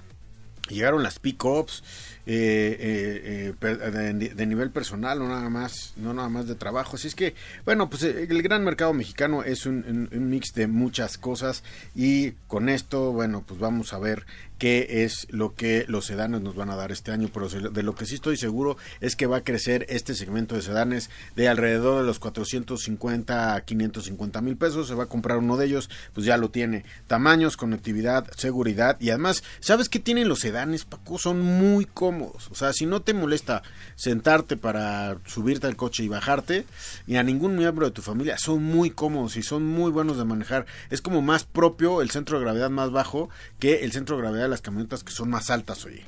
llegaron 0.69 1.03
las 1.03 1.19
pick-ups 1.19 1.83
eh, 2.25 2.77
eh, 2.79 3.55
eh 3.61 4.13
de, 4.35 4.47
nivel 4.47 4.71
personal, 4.71 5.19
no 5.19 5.29
nada 5.29 5.49
más, 5.51 5.95
no 5.97 6.15
nada 6.15 6.29
más 6.29 6.47
de 6.47 6.55
trabajo. 6.55 6.97
Así 6.97 7.09
es 7.09 7.15
que, 7.15 7.35
bueno, 7.65 7.91
pues 7.91 8.03
el 8.05 8.43
gran 8.43 8.65
mercado 8.65 8.93
mexicano 8.93 9.43
es 9.43 9.67
un, 9.67 10.09
mix 10.13 10.55
de 10.55 10.67
muchas 10.67 11.19
cosas 11.19 11.65
y 11.95 12.33
con 12.47 12.69
esto, 12.69 13.13
bueno, 13.13 13.43
pues 13.47 13.59
vamos 13.59 13.93
a 13.93 13.99
ver 13.99 14.25
qué 14.63 15.03
es 15.03 15.27
lo 15.31 15.57
que 15.57 15.87
los 15.89 16.07
sedanes 16.07 16.41
nos 16.41 16.55
van 16.55 16.71
a 16.71 16.77
dar 16.77 16.93
este 16.93 17.11
año, 17.11 17.29
pero 17.35 17.49
de 17.49 17.83
lo 17.83 17.97
que 17.97 18.07
sí 18.07 18.15
estoy 18.15 18.37
seguro 18.37 18.77
es 19.01 19.17
que 19.17 19.27
va 19.27 19.39
a 19.39 19.43
crecer 19.43 19.85
este 19.89 20.15
segmento 20.15 20.55
de 20.55 20.63
sedanes 20.63 21.11
de 21.35 21.49
alrededor 21.49 22.03
de 22.03 22.07
los 22.07 22.21
450 22.21 23.57
a 23.57 23.61
550 23.63 24.41
mil 24.41 24.57
pesos, 24.57 24.87
se 24.87 24.95
va 24.95 25.03
a 25.03 25.09
comprar 25.09 25.39
uno 25.39 25.57
de 25.57 25.67
ellos, 25.67 25.91
pues 26.15 26.25
ya 26.25 26.37
lo 26.37 26.53
tiene, 26.53 26.85
tamaños, 27.09 27.57
conectividad, 27.57 28.31
seguridad 28.37 28.99
y 29.01 29.11
además, 29.11 29.43
¿sabes 29.59 29.89
qué 29.89 29.99
tienen 29.99 30.29
los 30.29 30.39
sedanes, 30.39 30.85
Paco? 30.85 31.19
Son 31.19 31.41
muy 31.41 31.85
cómodos, 31.85 32.49
o 32.53 32.55
sea, 32.55 32.73
si 32.73 32.87
no 32.87 33.03
te 33.03 33.15
molesta 33.15 33.65
sentarte 33.97 34.57
para 34.57 35.19
subirte 35.27 35.67
al 35.67 35.75
coche 35.75 36.05
y 36.05 36.09
bajarte, 36.09 36.67
y 37.09 37.17
a 37.17 37.25
ningún 37.25 37.57
miembro 37.57 37.87
de 37.87 37.91
tu 37.91 38.01
familia, 38.01 38.39
son 38.39 38.63
muy 38.63 38.91
cómodos 38.91 39.37
y 39.37 39.43
son 39.43 39.67
muy 39.67 39.91
buenos 39.91 40.19
de 40.19 40.25
manejar, 40.25 40.67
es 40.89 41.03
como 41.03 41.21
más 41.21 41.43
propio 41.43 42.01
el 42.01 42.13
centro 42.13 42.39
de 42.39 42.45
gravedad 42.45 42.71
más 42.71 42.93
bajo 42.93 43.29
que 43.59 43.83
el 43.83 43.91
centro 43.91 44.15
de 44.15 44.23
gravedad 44.23 44.52
las 44.53 44.63
camionetas 44.63 45.03
que 45.03 45.13
son 45.13 45.31
más 45.31 45.51
altas, 45.51 45.85
oye. 45.85 46.05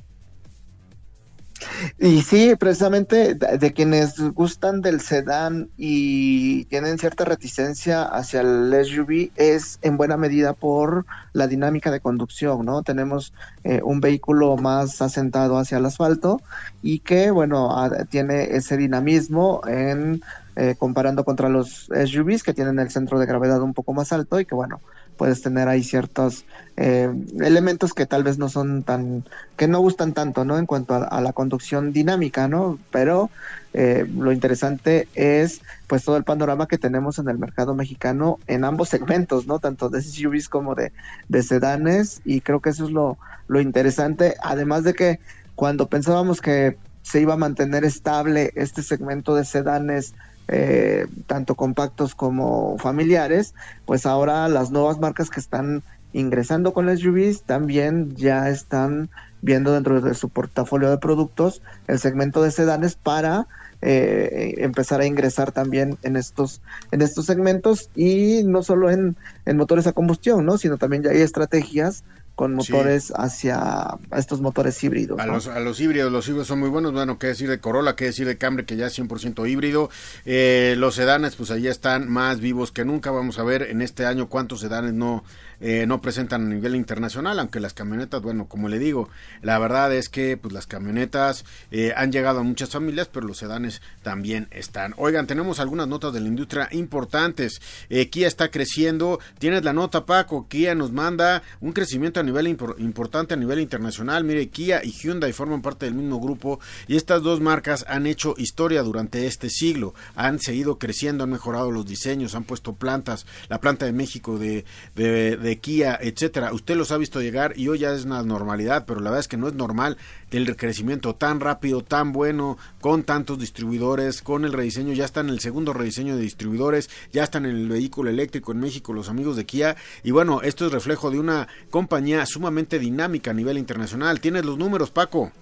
Y 1.98 2.22
sí, 2.22 2.54
precisamente 2.58 3.34
de, 3.34 3.72
quienes 3.72 4.18
gustan 4.32 4.82
del 4.82 5.00
sedán 5.00 5.70
y 5.76 6.64
tienen 6.66 6.98
cierta 6.98 7.24
reticencia 7.24 8.02
hacia 8.02 8.40
el 8.40 8.74
SUV 8.84 9.30
es 9.36 9.78
en 9.82 9.96
buena 9.96 10.16
medida 10.16 10.52
por 10.52 11.06
la 11.32 11.46
dinámica 11.46 11.90
de 11.90 12.00
conducción, 12.00 12.66
¿no? 12.66 12.82
Tenemos 12.82 13.32
eh, 13.62 13.80
un 13.82 14.00
vehículo 14.00 14.56
más 14.56 15.00
asentado 15.00 15.56
hacia 15.56 15.78
el 15.78 15.86
asfalto 15.86 16.40
y 16.82 16.98
que, 16.98 17.30
bueno, 17.30 17.70
tiene 18.10 18.56
ese 18.56 18.76
dinamismo 18.76 19.62
en 19.66 20.22
eh, 20.56 20.74
comparando 20.78 21.24
contra 21.24 21.48
los 21.48 21.88
SUVs 22.06 22.42
que 22.42 22.54
tienen 22.54 22.78
el 22.78 22.90
centro 22.90 23.18
de 23.18 23.26
gravedad 23.26 23.62
un 23.62 23.74
poco 23.74 23.92
más 23.92 24.12
alto 24.12 24.38
y 24.38 24.44
que, 24.44 24.54
bueno, 24.54 24.80
puedes 25.16 25.42
tener 25.42 25.68
ahí 25.68 25.82
ciertos 25.82 26.44
eh, 26.76 27.10
elementos 27.40 27.92
que 27.94 28.06
tal 28.06 28.24
vez 28.24 28.38
no 28.38 28.48
son 28.48 28.82
tan, 28.82 29.24
que 29.56 29.68
no 29.68 29.80
gustan 29.80 30.12
tanto, 30.12 30.44
¿no? 30.44 30.58
En 30.58 30.66
cuanto 30.66 30.94
a, 30.94 31.20
la 31.20 31.32
conducción 31.32 31.92
dinámica, 31.92 32.48
¿no? 32.48 32.78
Pero 32.90 33.30
eh, 33.72 34.06
lo 34.16 34.32
interesante 34.32 35.08
es, 35.14 35.62
pues, 35.86 36.04
todo 36.04 36.16
el 36.16 36.24
panorama 36.24 36.66
que 36.66 36.78
tenemos 36.78 37.18
en 37.18 37.28
el 37.28 37.38
mercado 37.38 37.74
mexicano 37.74 38.38
en 38.46 38.64
ambos 38.64 38.88
segmentos, 38.88 39.46
¿no? 39.46 39.58
Tanto 39.58 39.88
de 39.88 40.02
SUVs 40.02 40.48
como 40.48 40.74
de, 40.74 40.92
de 41.28 41.42
sedanes, 41.42 42.20
y 42.24 42.40
creo 42.40 42.60
que 42.60 42.70
eso 42.70 42.84
es 42.84 42.90
lo, 42.90 43.18
lo 43.48 43.60
interesante, 43.60 44.36
además 44.42 44.84
de 44.84 44.94
que 44.94 45.20
cuando 45.54 45.88
pensábamos 45.88 46.40
que 46.40 46.76
se 47.02 47.20
iba 47.20 47.34
a 47.34 47.36
mantener 47.36 47.84
estable 47.84 48.50
este 48.56 48.82
segmento 48.82 49.34
de 49.34 49.44
sedanes 49.44 50.14
eh, 50.48 51.06
tanto 51.26 51.54
compactos 51.54 52.14
como 52.14 52.76
familiares, 52.78 53.54
pues 53.86 54.06
ahora 54.06 54.48
las 54.48 54.70
nuevas 54.70 54.98
marcas 54.98 55.30
que 55.30 55.40
están 55.40 55.82
ingresando 56.12 56.72
con 56.72 56.86
las 56.86 57.00
SUVs 57.00 57.42
también 57.42 58.14
ya 58.14 58.48
están 58.48 59.10
viendo 59.42 59.72
dentro 59.72 60.00
de 60.00 60.14
su 60.14 60.28
portafolio 60.28 60.90
de 60.90 60.98
productos 60.98 61.60
el 61.86 61.98
segmento 61.98 62.42
de 62.42 62.50
sedanes 62.50 62.94
para 62.94 63.46
eh, 63.82 64.54
empezar 64.58 65.00
a 65.00 65.06
ingresar 65.06 65.52
también 65.52 65.98
en 66.02 66.16
estos 66.16 66.62
en 66.92 67.02
estos 67.02 67.26
segmentos 67.26 67.90
y 67.94 68.42
no 68.44 68.62
solo 68.62 68.90
en, 68.90 69.16
en 69.44 69.56
motores 69.56 69.86
a 69.86 69.92
combustión, 69.92 70.46
¿no? 70.46 70.56
sino 70.56 70.78
también 70.78 71.02
ya 71.02 71.10
hay 71.10 71.20
estrategias 71.20 72.04
con 72.34 72.54
motores 72.54 73.12
hacia 73.16 73.96
estos 74.16 74.40
motores 74.40 74.82
híbridos. 74.82 75.20
A, 75.20 75.26
los, 75.26 75.46
a 75.46 75.60
los 75.60 75.80
híbridos, 75.80 76.10
los 76.10 76.26
híbridos 76.26 76.48
son 76.48 76.60
muy 76.60 76.68
buenos. 76.68 76.92
Bueno, 76.92 77.18
qué 77.18 77.28
decir 77.28 77.48
de 77.48 77.60
Corolla, 77.60 77.96
qué 77.96 78.06
decir 78.06 78.26
de 78.26 78.36
Camry, 78.36 78.64
que 78.64 78.76
ya 78.76 78.86
es 78.86 78.98
100% 78.98 79.48
híbrido. 79.48 79.90
Eh, 80.24 80.74
los 80.78 80.96
sedanes, 80.96 81.36
pues 81.36 81.50
allí 81.50 81.68
están 81.68 82.08
más 82.08 82.40
vivos 82.40 82.72
que 82.72 82.84
nunca. 82.84 83.10
Vamos 83.10 83.38
a 83.38 83.44
ver 83.44 83.62
en 83.62 83.82
este 83.82 84.06
año 84.06 84.28
cuántos 84.28 84.60
sedanes 84.60 84.94
no 84.94 85.24
eh, 85.60 85.86
no 85.86 86.00
presentan 86.00 86.42
a 86.42 86.54
nivel 86.54 86.74
internacional, 86.76 87.38
aunque 87.38 87.60
las 87.60 87.74
camionetas, 87.74 88.20
bueno, 88.20 88.46
como 88.48 88.68
le 88.68 88.78
digo, 88.78 89.08
la 89.42 89.58
verdad 89.58 89.94
es 89.94 90.08
que 90.08 90.36
pues 90.36 90.52
las 90.52 90.66
camionetas 90.66 91.44
eh, 91.70 91.92
han 91.96 92.12
llegado 92.12 92.40
a 92.40 92.42
muchas 92.42 92.70
familias, 92.70 93.08
pero 93.10 93.26
los 93.26 93.38
sedanes 93.38 93.80
también 94.02 94.48
están. 94.50 94.94
Oigan, 94.96 95.26
tenemos 95.26 95.60
algunas 95.60 95.88
notas 95.88 96.12
de 96.12 96.20
la 96.20 96.28
industria 96.28 96.68
importantes. 96.72 97.60
Eh, 97.88 98.10
Kia 98.10 98.26
está 98.26 98.50
creciendo, 98.50 99.20
tienes 99.38 99.64
la 99.64 99.72
nota 99.72 100.06
Paco, 100.06 100.48
Kia 100.48 100.74
nos 100.74 100.92
manda 100.92 101.42
un 101.60 101.72
crecimiento 101.72 102.20
nivel 102.24 102.48
importante 102.48 103.34
a 103.34 103.36
nivel 103.36 103.60
internacional. 103.60 104.24
Mire, 104.24 104.48
Kia 104.48 104.84
y 104.84 104.90
Hyundai 104.90 105.32
forman 105.32 105.62
parte 105.62 105.86
del 105.86 105.94
mismo 105.94 106.20
grupo 106.20 106.60
y 106.88 106.96
estas 106.96 107.22
dos 107.22 107.40
marcas 107.40 107.84
han 107.88 108.06
hecho 108.06 108.34
historia 108.36 108.82
durante 108.82 109.26
este 109.26 109.50
siglo, 109.50 109.94
han 110.14 110.40
seguido 110.40 110.78
creciendo, 110.78 111.24
han 111.24 111.30
mejorado 111.30 111.70
los 111.70 111.86
diseños, 111.86 112.34
han 112.34 112.44
puesto 112.44 112.74
plantas, 112.74 113.26
la 113.48 113.60
planta 113.60 113.86
de 113.86 113.92
México 113.92 114.38
de, 114.38 114.64
de 114.94 115.58
Kia, 115.60 115.98
etcétera. 116.00 116.52
Usted 116.52 116.76
los 116.76 116.90
ha 116.90 116.98
visto 116.98 117.20
llegar 117.20 117.54
y 117.56 117.68
hoy 117.68 117.78
ya 117.80 117.92
es 117.92 118.04
una 118.04 118.22
normalidad, 118.22 118.84
pero 118.86 119.00
la 119.00 119.10
verdad 119.10 119.20
es 119.20 119.28
que 119.28 119.36
no 119.36 119.48
es 119.48 119.54
normal 119.54 119.96
el 120.42 120.56
crecimiento 120.56 121.14
tan 121.14 121.40
rápido, 121.40 121.82
tan 121.82 122.12
bueno, 122.12 122.58
con 122.80 123.04
tantos 123.04 123.38
distribuidores, 123.38 124.22
con 124.22 124.44
el 124.44 124.52
rediseño, 124.52 124.92
ya 124.92 125.04
están 125.04 125.28
en 125.28 125.34
el 125.34 125.40
segundo 125.40 125.72
rediseño 125.72 126.16
de 126.16 126.22
distribuidores, 126.22 126.90
ya 127.12 127.24
están 127.24 127.46
en 127.46 127.56
el 127.56 127.68
vehículo 127.68 128.10
eléctrico 128.10 128.52
en 128.52 128.60
México 128.60 128.92
los 128.92 129.08
amigos 129.08 129.36
de 129.36 129.46
Kia 129.46 129.76
y 130.02 130.10
bueno, 130.10 130.42
esto 130.42 130.66
es 130.66 130.72
reflejo 130.72 131.10
de 131.10 131.18
una 131.18 131.48
compañía 131.70 132.26
sumamente 132.26 132.78
dinámica 132.78 133.30
a 133.30 133.34
nivel 133.34 133.58
internacional. 133.58 134.20
¿Tienes 134.20 134.44
los 134.44 134.58
números, 134.58 134.90
Paco? 134.90 135.32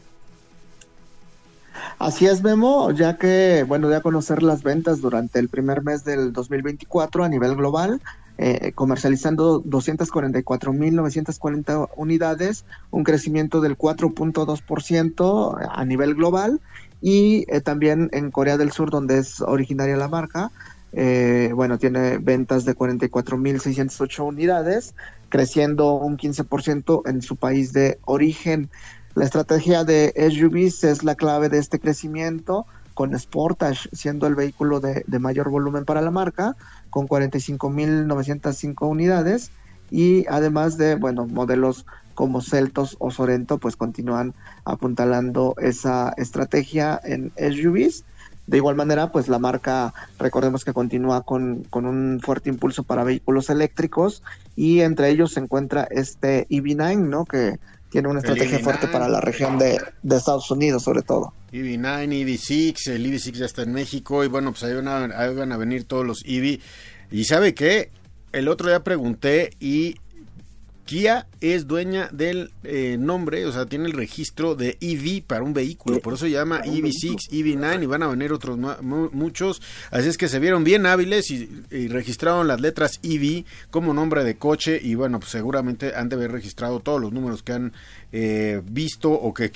Así 1.98 2.26
es, 2.26 2.42
Memo, 2.42 2.90
ya 2.90 3.16
que, 3.16 3.64
bueno, 3.66 3.88
de 3.88 3.96
a 3.96 4.00
conocer 4.00 4.42
las 4.42 4.62
ventas 4.62 5.00
durante 5.00 5.38
el 5.38 5.48
primer 5.48 5.82
mes 5.82 6.04
del 6.04 6.32
2024 6.32 7.24
a 7.24 7.28
nivel 7.28 7.54
global, 7.56 8.00
eh, 8.44 8.72
comercializando 8.74 9.62
244.940 9.62 11.90
unidades, 11.96 12.64
un 12.90 13.04
crecimiento 13.04 13.60
del 13.60 13.78
4.2% 13.78 15.68
a 15.70 15.84
nivel 15.84 16.16
global 16.16 16.60
y 17.00 17.44
eh, 17.46 17.60
también 17.60 18.10
en 18.12 18.32
Corea 18.32 18.56
del 18.56 18.72
Sur, 18.72 18.90
donde 18.90 19.18
es 19.18 19.40
originaria 19.42 19.96
la 19.96 20.08
marca, 20.08 20.50
eh, 20.92 21.52
bueno, 21.54 21.78
tiene 21.78 22.18
ventas 22.18 22.64
de 22.64 22.74
44.608 22.74 24.26
unidades, 24.26 24.96
creciendo 25.28 25.94
un 25.94 26.18
15% 26.18 27.08
en 27.08 27.22
su 27.22 27.36
país 27.36 27.72
de 27.72 28.00
origen. 28.06 28.70
La 29.14 29.24
estrategia 29.24 29.84
de 29.84 30.12
SUVs 30.16 30.82
es 30.82 31.04
la 31.04 31.14
clave 31.14 31.48
de 31.48 31.58
este 31.58 31.78
crecimiento, 31.78 32.66
con 32.94 33.18
Sportage 33.18 33.88
siendo 33.92 34.26
el 34.26 34.34
vehículo 34.34 34.80
de, 34.80 35.04
mayor 35.18 35.50
volumen 35.50 35.84
para 35.84 36.00
la 36.00 36.10
marca, 36.10 36.56
con 36.90 37.08
45.905 37.08 38.88
unidades 38.88 39.50
y 39.90 40.26
además 40.28 40.78
de, 40.78 40.94
bueno, 40.94 41.26
modelos 41.26 41.86
como 42.14 42.40
Celtos 42.40 42.96
o 42.98 43.10
Sorento, 43.10 43.58
pues 43.58 43.76
continúan 43.76 44.34
apuntalando 44.64 45.54
esa 45.58 46.12
estrategia 46.16 47.00
en 47.02 47.32
SUVs. 47.36 48.04
De 48.46 48.56
igual 48.56 48.74
manera, 48.74 49.12
pues 49.12 49.28
la 49.28 49.38
marca, 49.38 49.94
recordemos 50.18 50.64
que 50.64 50.72
continúa 50.72 51.22
con, 51.22 51.62
con, 51.70 51.86
un 51.86 52.20
fuerte 52.20 52.50
impulso 52.50 52.82
para 52.82 53.04
vehículos 53.04 53.48
eléctricos 53.50 54.22
y 54.56 54.80
entre 54.80 55.10
ellos 55.10 55.32
se 55.32 55.40
encuentra 55.40 55.86
este 55.90 56.48
EV9, 56.48 56.98
¿no? 56.98 57.24
Que 57.24 57.58
tiene 57.92 58.08
una 58.08 58.20
estrategia 58.20 58.58
fuerte 58.58 58.88
para 58.88 59.06
la 59.06 59.20
región 59.20 59.58
de, 59.58 59.78
Estados 60.10 60.50
Unidos, 60.50 60.82
sobre 60.82 61.02
todo. 61.02 61.34
EV9, 61.52 62.08
EV6, 62.08 62.90
el 62.90 63.04
EV6 63.06 63.32
ya 63.32 63.44
está 63.44 63.62
en 63.62 63.72
México 63.74 64.24
y 64.24 64.28
bueno, 64.28 64.50
pues 64.52 64.64
ahí 64.64 64.74
van 64.74 64.88
a, 64.88 65.04
ahí 65.20 65.34
van 65.34 65.52
a 65.52 65.58
venir 65.58 65.84
todos 65.84 66.06
los 66.06 66.24
EV. 66.24 66.58
Y 67.10 67.24
¿sabe 67.24 67.54
qué? 67.54 67.90
El 68.32 68.48
otro 68.48 68.68
día 68.68 68.82
pregunté 68.82 69.50
y 69.60 69.96
Kia 70.84 71.26
es 71.40 71.66
dueña 71.66 72.08
del 72.12 72.50
eh, 72.64 72.96
nombre, 72.98 73.46
o 73.46 73.52
sea, 73.52 73.66
tiene 73.66 73.86
el 73.86 73.92
registro 73.92 74.54
de 74.54 74.76
EV 74.80 75.22
para 75.24 75.42
un 75.42 75.54
vehículo, 75.54 76.00
por 76.00 76.14
eso 76.14 76.26
se 76.26 76.32
llama 76.32 76.62
EV6, 76.62 77.30
EV9 77.30 77.82
y 77.82 77.86
van 77.86 78.02
a 78.02 78.08
venir 78.08 78.32
otros 78.32 78.58
muchos. 78.82 79.62
Así 79.90 80.08
es 80.08 80.18
que 80.18 80.28
se 80.28 80.38
vieron 80.38 80.64
bien 80.64 80.86
hábiles 80.86 81.30
y, 81.30 81.48
registraron 81.88 82.48
las 82.48 82.60
letras 82.60 83.00
EV 83.02 83.44
como 83.70 83.94
nombre 83.94 84.24
de 84.24 84.36
coche. 84.36 84.80
Y 84.82 84.94
bueno, 84.94 85.20
pues 85.20 85.30
seguramente 85.30 85.94
han 85.94 86.08
de 86.08 86.16
haber 86.16 86.32
registrado 86.32 86.80
todos 86.80 87.00
los 87.00 87.12
números 87.12 87.42
que 87.42 87.52
han 87.52 87.72
eh, 88.12 88.60
visto 88.64 89.10
o 89.10 89.32
que 89.32 89.50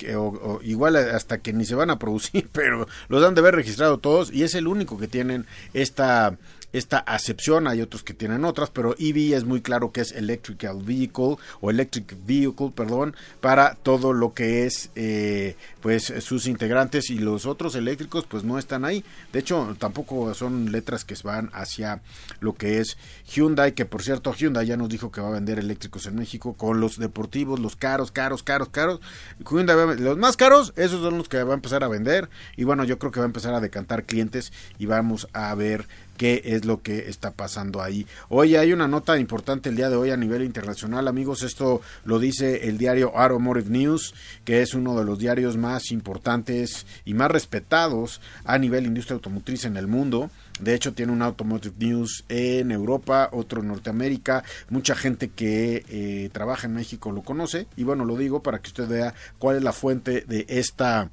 igual 0.63 0.95
hasta 0.95 1.39
que 1.39 1.53
ni 1.53 1.65
se 1.65 1.75
van 1.75 1.89
a 1.89 1.99
producir, 1.99 2.47
pero 2.51 2.87
los 3.09 3.23
han 3.23 3.35
de 3.35 3.41
haber 3.41 3.55
registrado 3.55 3.97
todos. 3.97 4.31
Y 4.31 4.43
es 4.43 4.55
el 4.55 4.67
único 4.67 4.97
que 4.97 5.07
tienen 5.07 5.45
esta 5.73 6.37
esta 6.77 6.99
acepción, 6.99 7.67
hay 7.67 7.81
otros 7.81 8.03
que 8.03 8.13
tienen 8.13 8.45
otras, 8.45 8.69
pero 8.69 8.95
EV 8.97 9.35
es 9.35 9.43
muy 9.43 9.61
claro 9.61 9.91
que 9.91 10.01
es 10.01 10.11
Electrical 10.11 10.81
Vehicle 10.83 11.37
o 11.61 11.69
Electric 11.69 12.15
Vehicle, 12.25 12.71
perdón, 12.73 13.15
para 13.41 13.75
todo 13.75 14.13
lo 14.13 14.33
que 14.33 14.65
es 14.65 14.89
eh, 14.95 15.55
pues 15.81 16.13
sus 16.19 16.47
integrantes 16.47 17.09
y 17.09 17.19
los 17.19 17.45
otros 17.45 17.75
eléctricos 17.75 18.25
pues 18.25 18.43
no 18.43 18.57
están 18.57 18.85
ahí. 18.85 19.03
De 19.33 19.39
hecho, 19.39 19.75
tampoco 19.79 20.33
son 20.33 20.71
letras 20.71 21.05
que 21.05 21.15
van 21.23 21.49
hacia 21.53 22.01
lo 22.39 22.53
que 22.53 22.79
es 22.79 22.97
Hyundai, 23.33 23.73
que 23.73 23.85
por 23.85 24.03
cierto 24.03 24.33
Hyundai 24.33 24.65
ya 24.65 24.77
nos 24.77 24.89
dijo 24.89 25.11
que 25.11 25.21
va 25.21 25.29
a 25.29 25.31
vender 25.31 25.59
eléctricos 25.59 26.05
en 26.05 26.15
México 26.15 26.53
con 26.53 26.79
los 26.79 26.97
deportivos, 26.97 27.59
los 27.59 27.75
caros, 27.75 28.11
caros, 28.11 28.43
caros, 28.43 28.69
caros. 28.69 29.01
Hyundai 29.39 29.97
los 29.99 30.17
más 30.17 30.37
caros, 30.37 30.73
esos 30.75 31.01
son 31.01 31.17
los 31.17 31.29
que 31.29 31.43
va 31.43 31.53
a 31.53 31.55
empezar 31.55 31.83
a 31.83 31.87
vender 31.87 32.29
y 32.55 32.63
bueno, 32.63 32.83
yo 32.83 32.99
creo 32.99 33.11
que 33.11 33.19
va 33.19 33.25
a 33.25 33.27
empezar 33.27 33.53
a 33.53 33.59
decantar 33.59 34.05
clientes 34.05 34.53
y 34.77 34.85
vamos 34.85 35.27
a 35.33 35.53
ver 35.55 35.87
qué 36.17 36.41
es 36.43 36.65
lo 36.65 36.81
que 36.81 37.09
está 37.09 37.31
pasando 37.31 37.81
ahí. 37.81 38.05
Hoy 38.29 38.55
hay 38.55 38.73
una 38.73 38.87
nota 38.87 39.17
importante 39.17 39.69
el 39.69 39.75
día 39.75 39.89
de 39.89 39.95
hoy 39.95 40.09
a 40.09 40.17
nivel 40.17 40.43
internacional, 40.43 41.07
amigos. 41.07 41.43
Esto 41.43 41.81
lo 42.03 42.19
dice 42.19 42.67
el 42.67 42.77
diario 42.77 43.15
Automotive 43.15 43.69
News, 43.69 44.13
que 44.43 44.61
es 44.61 44.73
uno 44.73 44.97
de 44.97 45.05
los 45.05 45.19
diarios 45.19 45.55
más 45.55 45.91
importantes 45.91 46.85
y 47.05 47.13
más 47.13 47.31
respetados 47.31 48.19
a 48.43 48.57
nivel 48.57 48.85
industria 48.85 49.15
automotriz 49.15 49.65
en 49.65 49.77
el 49.77 49.87
mundo. 49.87 50.29
De 50.59 50.73
hecho, 50.73 50.93
tiene 50.93 51.11
un 51.11 51.21
Automotive 51.21 51.75
News 51.77 52.25
en 52.29 52.71
Europa, 52.71 53.29
otro 53.31 53.61
en 53.61 53.67
Norteamérica. 53.67 54.43
Mucha 54.69 54.95
gente 54.95 55.29
que 55.29 55.85
eh, 55.87 56.29
trabaja 56.31 56.67
en 56.67 56.73
México 56.73 57.11
lo 57.11 57.21
conoce. 57.21 57.67
Y 57.77 57.83
bueno, 57.83 58.05
lo 58.05 58.17
digo 58.17 58.41
para 58.41 58.59
que 58.59 58.69
usted 58.69 58.87
vea 58.87 59.13
cuál 59.37 59.57
es 59.57 59.63
la 59.63 59.73
fuente 59.73 60.21
de 60.21 60.45
esta, 60.49 61.09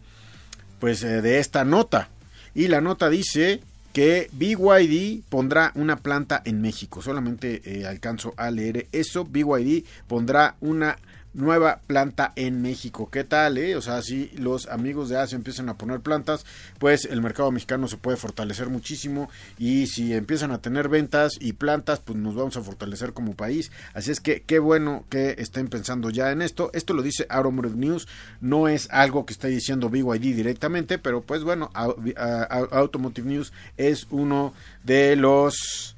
pues, 0.81 1.03
eh, 1.03 1.21
de 1.21 1.39
esta 1.41 1.65
nota. 1.65 2.09
Y 2.55 2.69
la 2.69 2.81
nota 2.81 3.11
dice 3.11 3.61
que 3.95 4.29
BYD 4.33 5.23
pondrá 5.29 5.71
una 5.77 5.95
planta 5.97 6.43
en 6.45 6.61
México. 6.61 7.01
Solamente 7.01 7.63
eh, 7.65 7.87
alcanzo 7.87 8.35
a 8.37 8.51
leer 8.51 8.89
eso. 8.91 9.25
BYD 9.25 9.85
pondrá 10.09 10.57
una 10.61 10.99
nueva 11.35 11.81
planta 11.87 12.33
en 12.37 12.63
México. 12.63 13.11
¿Qué 13.11 13.25
tal? 13.25 13.59
Eh? 13.59 13.77
O 13.77 13.83
sea, 13.83 14.01
si 14.03 14.31
los 14.37 14.67
amigos 14.69 15.09
de 15.09 15.19
Asia 15.19 15.37
empiezan 15.37 15.69
a 15.69 15.77
poner 15.77 16.01
plantas, 16.01 16.47
pues 16.79 17.05
el 17.05 17.21
mercado 17.21 17.51
mexicano 17.51 17.89
se 17.89 17.97
puede 17.97 18.17
fortalecer 18.17 18.69
muchísimo 18.71 19.29
y 19.59 19.89
si 19.89 20.15
empiezan 20.15 20.53
a 20.53 20.59
tener 20.59 20.89
ventas 20.89 21.33
y 21.41 21.55
plantas, 21.55 22.01
pues 22.01 22.19
nos 22.19 22.35
vamos 22.35 22.57
a 22.57 22.63
fortalecer 22.63 23.13
como 23.13 23.35
país. 23.35 23.71
Así 23.93 24.11
es 24.11 24.21
que 24.21 24.43
qué 24.43 24.59
bueno 24.59 25.05
que 25.11 25.35
estén 25.39 25.69
pensando 25.69 26.11
ya 26.11 26.31
en 26.31 26.41
esto. 26.41 26.71
Esto 26.73 26.95
lo 26.95 27.03
dice 27.03 27.27
Automotive 27.29 27.77
News, 27.77 28.09
no 28.41 28.69
es 28.69 28.89
algo 28.91 29.27
que 29.27 29.33
esté 29.33 29.49
diciendo 29.49 29.91
BYD 29.91 30.35
directamente, 30.35 30.99
pero 30.99 31.23
pues 31.23 31.43
bueno, 31.43 31.71
Automotive 31.75 33.29
News 33.29 33.53
es 33.77 34.07
uno 34.11 34.55
de 34.85 35.17
los 35.17 35.97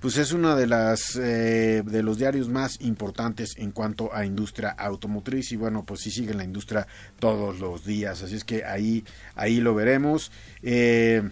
pues 0.00 0.16
es 0.16 0.32
uno 0.32 0.54
de 0.54 0.66
las 0.66 1.16
eh, 1.16 1.82
de 1.84 2.02
los 2.02 2.18
diarios 2.18 2.48
más 2.48 2.80
importantes 2.80 3.54
en 3.56 3.72
cuanto 3.72 4.14
a 4.14 4.24
industria 4.24 4.70
automotriz 4.70 5.52
y 5.52 5.56
bueno 5.56 5.84
pues 5.84 6.00
sí 6.00 6.10
sigue 6.10 6.34
la 6.34 6.44
industria 6.44 6.86
todos 7.18 7.58
los 7.58 7.84
días 7.84 8.22
así 8.22 8.36
es 8.36 8.44
que 8.44 8.64
ahí 8.64 9.04
ahí 9.34 9.60
lo 9.60 9.74
veremos. 9.74 10.30
Eh, 10.62 11.28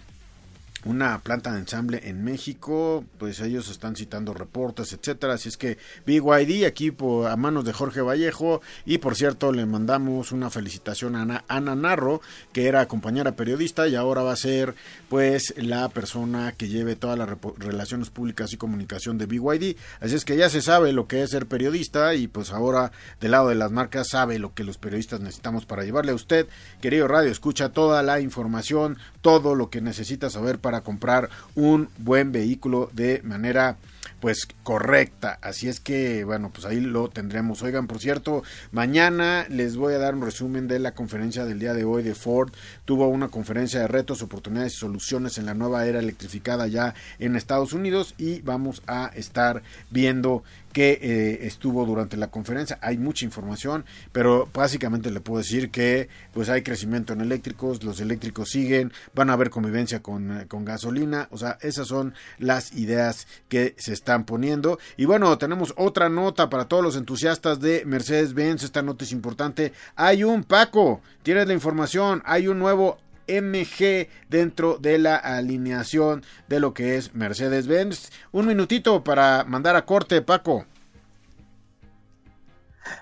una 0.87 1.19
planta 1.19 1.53
de 1.53 1.59
ensamble 1.59 2.01
en 2.05 2.23
México, 2.23 3.05
pues 3.19 3.41
ellos 3.41 3.69
están 3.69 3.97
citando 3.97 4.33
reportes, 4.33 4.93
etcétera, 4.93 5.35
así 5.35 5.49
es 5.49 5.57
que 5.57 5.79
BYD 6.07 6.65
aquí 6.65 6.95
a 7.29 7.37
manos 7.37 7.65
de 7.65 7.73
Jorge 7.73 8.01
Vallejo. 8.01 8.63
Y 8.85 8.99
por 8.99 9.17
cierto 9.17 9.53
le 9.53 9.67
mandamos 9.67 10.31
una 10.31 10.49
felicitación 10.49 11.17
a 11.17 11.45
Ana, 11.49 11.75
Narro, 11.75 12.21
que 12.53 12.69
era 12.69 12.87
compañera 12.87 13.33
periodista 13.33 13.89
y 13.89 13.97
ahora 13.97 14.23
va 14.23 14.33
a 14.33 14.37
ser 14.37 14.75
pues 15.09 15.55
la 15.57 15.89
persona 15.89 16.53
que 16.53 16.69
lleve 16.69 16.95
todas 16.95 17.19
las 17.19 17.29
relaciones 17.59 18.11
públicas 18.11 18.53
y 18.53 18.57
comunicación 18.57 19.19
de 19.19 19.27
BYD, 19.27 19.77
así 20.01 20.15
es 20.15 20.25
que 20.25 20.37
ya 20.37 20.49
se 20.49 20.63
sabe 20.63 20.93
lo 20.93 21.09
que 21.09 21.23
es 21.23 21.31
ser 21.31 21.47
periodista 21.47 22.15
y 22.15 22.29
pues 22.29 22.53
ahora 22.53 22.93
del 23.21 23.33
lado 23.33 23.49
de 23.49 23.55
las 23.57 23.73
marcas 23.73 24.09
sabe 24.09 24.39
lo 24.39 24.55
que 24.55 24.65
los 24.65 24.79
periodistas 24.79 25.21
necesitamos 25.21 25.67
para 25.67 25.85
llevarle 25.85 26.13
a 26.13 26.17
usted, 26.17 26.47
querido 26.81 27.09
radio, 27.09 27.31
escucha 27.31 27.71
toda 27.71 28.03
la 28.03 28.21
información, 28.21 28.99
todo 29.21 29.55
lo 29.55 29.71
que 29.71 29.81
necesita 29.81 30.31
saber 30.31 30.59
para 30.59 30.76
comprar 30.83 31.31
un 31.55 31.89
buen 31.99 32.33
vehículo 32.33 32.91
de 32.93 33.21
manera 33.25 33.77
pues 34.21 34.49
correcta. 34.63 35.39
Así 35.43 35.69
es 35.69 35.81
que, 35.81 36.25
bueno, 36.25 36.51
pues 36.53 36.67
ahí 36.67 36.81
lo 36.81 37.09
tendremos. 37.09 37.63
Oigan, 37.63 37.87
por 37.87 37.99
cierto, 37.99 38.43
mañana 38.73 39.47
les 39.49 39.77
voy 39.77 39.95
a 39.95 39.99
dar 39.99 40.15
un 40.15 40.23
resumen 40.23 40.69
de 40.69 40.79
la 40.79 40.93
conferencia 40.93 41.45
del 41.45 41.59
día 41.59 41.75
de 41.75 41.85
hoy 41.85 42.03
de 42.03 42.15
Ford. 42.15 42.51
Tuvo 42.85 43.09
una 43.09 43.29
conferencia 43.29 43.81
de 43.81 43.89
retos, 43.89 44.23
oportunidades 44.23 44.75
y 44.75 44.79
soluciones 44.79 45.39
en 45.39 45.47
la 45.47 45.55
nueva 45.55 45.87
era 45.87 45.99
electrificada 45.99 46.67
ya 46.67 46.95
en 47.19 47.37
Estados 47.37 47.73
Unidos 47.73 48.15
y 48.19 48.41
vamos 48.41 48.83
a 48.87 49.11
estar 49.15 49.63
viendo 49.91 50.43
que 50.77 50.99
eh, 51.01 51.47
estuvo 51.47 51.87
durante 51.87 52.19
la 52.19 52.27
conferencia. 52.27 52.79
Hay 52.83 52.99
mucha 52.99 53.25
información, 53.25 53.87
pero 54.13 54.47
básicamente 54.53 55.11
le 55.11 55.21
puedo 55.23 55.39
decir 55.39 55.71
que 55.71 56.11
pues 56.35 56.51
hay 56.51 56.61
crecimiento 56.61 57.15
en 57.15 57.23
eléctricos, 57.23 57.83
los 57.83 57.99
eléctricos 57.99 58.51
siguen, 58.51 58.93
van 59.15 59.31
a 59.31 59.33
haber 59.33 59.49
convivencia 59.49 60.03
con, 60.03 60.41
eh, 60.43 60.47
con 60.47 60.67
gasolina, 60.67 61.29
o 61.31 61.39
sea, 61.39 61.57
esas 61.63 61.89
son 61.89 62.13
las 62.37 62.75
ideas 62.75 63.27
que 63.49 63.75
se 63.79 63.95
están 63.95 64.27
poniendo. 64.27 64.79
Y 64.99 65.07
bueno, 65.07 65.39
tenemos 65.39 65.73
otra 65.79 66.11
nota 66.11 66.51
para 66.51 66.67
todos 66.67 66.85
los 66.85 66.97
entusiastas 66.97 67.59
de 67.59 67.87
Mercedes-Benz, 67.87 68.63
esta 68.63 68.83
nota 68.83 69.05
es 69.05 69.13
importante. 69.13 69.73
Hay 69.95 70.25
un 70.25 70.45
Paco, 70.45 71.01
tienes 71.23 71.47
la 71.47 71.55
información, 71.55 72.23
hay 72.27 72.49
un 72.49 72.59
nuevo 72.59 72.99
MG 73.29 74.09
dentro 74.29 74.79
de 74.79 74.99
la 74.99 75.17
alineación 75.17 76.25
de 76.49 76.61
lo 76.61 76.75
que 76.75 76.97
es 76.97 77.15
Mercedes-Benz. 77.15 78.11
Un 78.33 78.47
minutito 78.47 79.05
para 79.05 79.45
mandar 79.45 79.77
a 79.77 79.85
corte, 79.85 80.23
Paco. 80.23 80.67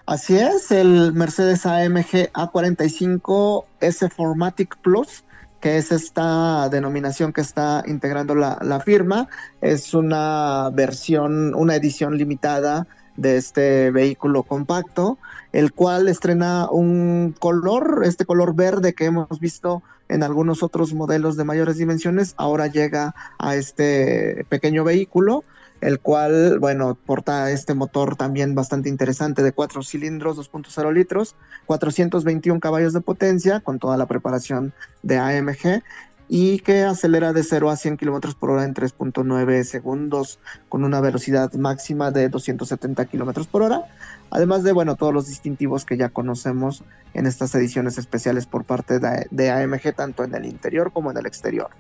Así 0.07 0.37
es, 0.37 0.71
el 0.71 1.13
Mercedes 1.13 1.67
AMG 1.67 2.33
A45 2.33 3.65
S 3.81 4.09
Formatic 4.11 4.77
Plus, 4.83 5.25
que 5.61 5.77
es 5.77 5.93
esta 5.93 6.69
denominación 6.69 7.33
que 7.33 7.41
está 7.41 7.83
integrando 7.87 8.35
la, 8.35 8.59
la 8.63 8.81
firma, 8.81 9.29
es 9.61 9.95
una 9.95 10.71
versión, 10.73 11.55
una 11.55 11.77
edición 11.77 12.17
limitada 12.17 12.87
de 13.17 13.37
este 13.37 13.91
vehículo 13.91 14.43
compacto, 14.43 15.19
el 15.53 15.73
cual 15.73 16.09
estrena 16.09 16.69
un 16.71 17.35
color, 17.39 18.03
este 18.05 18.25
color 18.25 18.55
verde 18.55 18.95
que 18.95 19.07
hemos 19.07 19.41
visto 19.41 19.83
en 20.09 20.23
algunos 20.23 20.63
otros 20.63 20.93
modelos 20.93 21.37
de 21.37 21.45
mayores 21.45 21.79
dimensiones, 21.79 22.35
ahora 22.37 22.67
llega 22.67 23.15
a 23.39 23.57
este 23.57 24.45
pequeño 24.49 24.85
vehículo, 24.85 25.45
el 25.81 26.01
cual, 26.01 26.59
bueno, 26.59 26.95
porta 26.95 27.51
este 27.51 27.75
motor 27.75 28.17
también 28.17 28.55
bastante 28.55 28.89
interesante 28.89 29.43
de 29.43 29.53
cuatro 29.53 29.83
cilindros, 29.83 30.39
2.0 30.39 30.93
litros, 30.93 31.37
421 31.67 32.59
caballos 32.61 32.93
de 32.93 33.01
potencia, 33.01 33.61
con 33.61 33.79
toda 33.79 33.97
la 33.97 34.07
preparación 34.07 34.73
de 35.03 35.19
AMG, 35.19 35.83
y 36.29 36.61
que 36.61 36.83
acelera 36.85 37.33
de 37.33 37.43
0 37.43 37.71
a 37.71 37.77
100 37.77 37.97
kilómetros 37.97 38.35
por 38.35 38.51
hora 38.51 38.65
en 38.65 38.75
3.9 38.75 39.65
segundos, 39.65 40.39
con 40.69 40.85
una 40.85 41.01
velocidad 41.01 41.53
máxima 41.55 42.11
de 42.11 42.29
270 42.29 43.05
kilómetros 43.07 43.47
por 43.47 43.63
hora 43.63 43.87
además 44.35 44.65
de, 44.65 44.73
bueno, 44.73 44.97
todos 44.97 45.15
los 45.15 45.29
distintivos 45.29 45.85
que 45.85 45.97
ya 45.97 46.09
conocemos 46.09 46.83
en 47.15 47.27
estas 47.27 47.55
ediciones 47.55 47.99
especiales 47.99 48.47
por 48.47 48.65
parte 48.65 48.99
de, 48.99 49.51
AMG, 49.51 49.95
tanto 49.95 50.25
en 50.25 50.35
el 50.35 50.45
interior 50.45 50.93
como 50.93 51.11
en 51.13 51.17
el 51.17 51.27
exterior. 51.27 51.71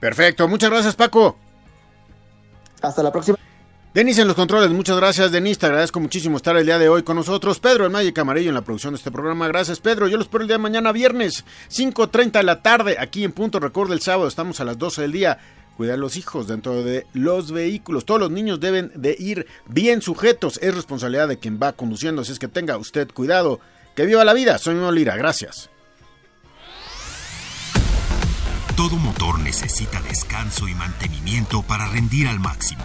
Perfecto, 0.00 0.46
muchas 0.46 0.70
gracias 0.70 0.94
Paco. 0.94 1.36
Hasta 2.80 3.02
la 3.02 3.10
próxima. 3.10 3.36
Denis 3.94 4.18
en 4.18 4.28
los 4.28 4.36
controles, 4.36 4.70
muchas 4.70 4.98
gracias 4.98 5.32
Denis, 5.32 5.58
te 5.58 5.64
agradezco 5.64 5.98
muchísimo 5.98 6.36
estar 6.36 6.54
el 6.56 6.66
día 6.66 6.78
de 6.78 6.90
hoy 6.90 7.02
con 7.02 7.16
nosotros. 7.16 7.58
Pedro, 7.58 7.86
el 7.86 7.90
Magic 7.90 8.18
Amarillo 8.18 8.50
en 8.50 8.54
la 8.54 8.62
producción 8.62 8.92
de 8.92 8.98
este 8.98 9.10
programa, 9.10 9.48
gracias 9.48 9.80
Pedro. 9.80 10.08
Yo 10.08 10.18
los 10.18 10.26
espero 10.26 10.42
el 10.42 10.48
día 10.48 10.56
de 10.58 10.62
mañana 10.62 10.92
viernes, 10.92 11.44
5.30 11.70 12.32
de 12.32 12.42
la 12.42 12.60
tarde, 12.60 12.96
aquí 13.00 13.24
en 13.24 13.32
Punto 13.32 13.58
Record 13.58 13.90
el 13.92 14.00
sábado, 14.00 14.28
estamos 14.28 14.60
a 14.60 14.64
las 14.64 14.76
12 14.76 15.02
del 15.02 15.12
día 15.12 15.38
cuidar 15.78 15.94
a 15.94 15.98
los 15.98 16.16
hijos 16.16 16.48
dentro 16.48 16.82
de 16.82 17.06
los 17.14 17.50
vehículos. 17.50 18.04
Todos 18.04 18.20
los 18.20 18.30
niños 18.30 18.58
deben 18.58 18.90
de 18.96 19.16
ir 19.16 19.46
bien 19.66 20.02
sujetos. 20.02 20.58
Es 20.60 20.74
responsabilidad 20.74 21.28
de 21.28 21.38
quien 21.38 21.60
va 21.62 21.72
conduciendo, 21.72 22.22
así 22.22 22.32
es 22.32 22.40
que 22.40 22.48
tenga 22.48 22.76
usted 22.76 23.08
cuidado. 23.12 23.60
Que 23.94 24.04
viva 24.04 24.24
la 24.24 24.34
vida. 24.34 24.58
Soy 24.58 24.74
Molira. 24.74 25.16
Gracias. 25.16 25.70
Todo 28.76 28.96
motor 28.96 29.38
necesita 29.38 30.00
descanso 30.02 30.66
y 30.66 30.74
mantenimiento 30.74 31.62
para 31.62 31.86
rendir 31.86 32.26
al 32.26 32.40
máximo. 32.40 32.84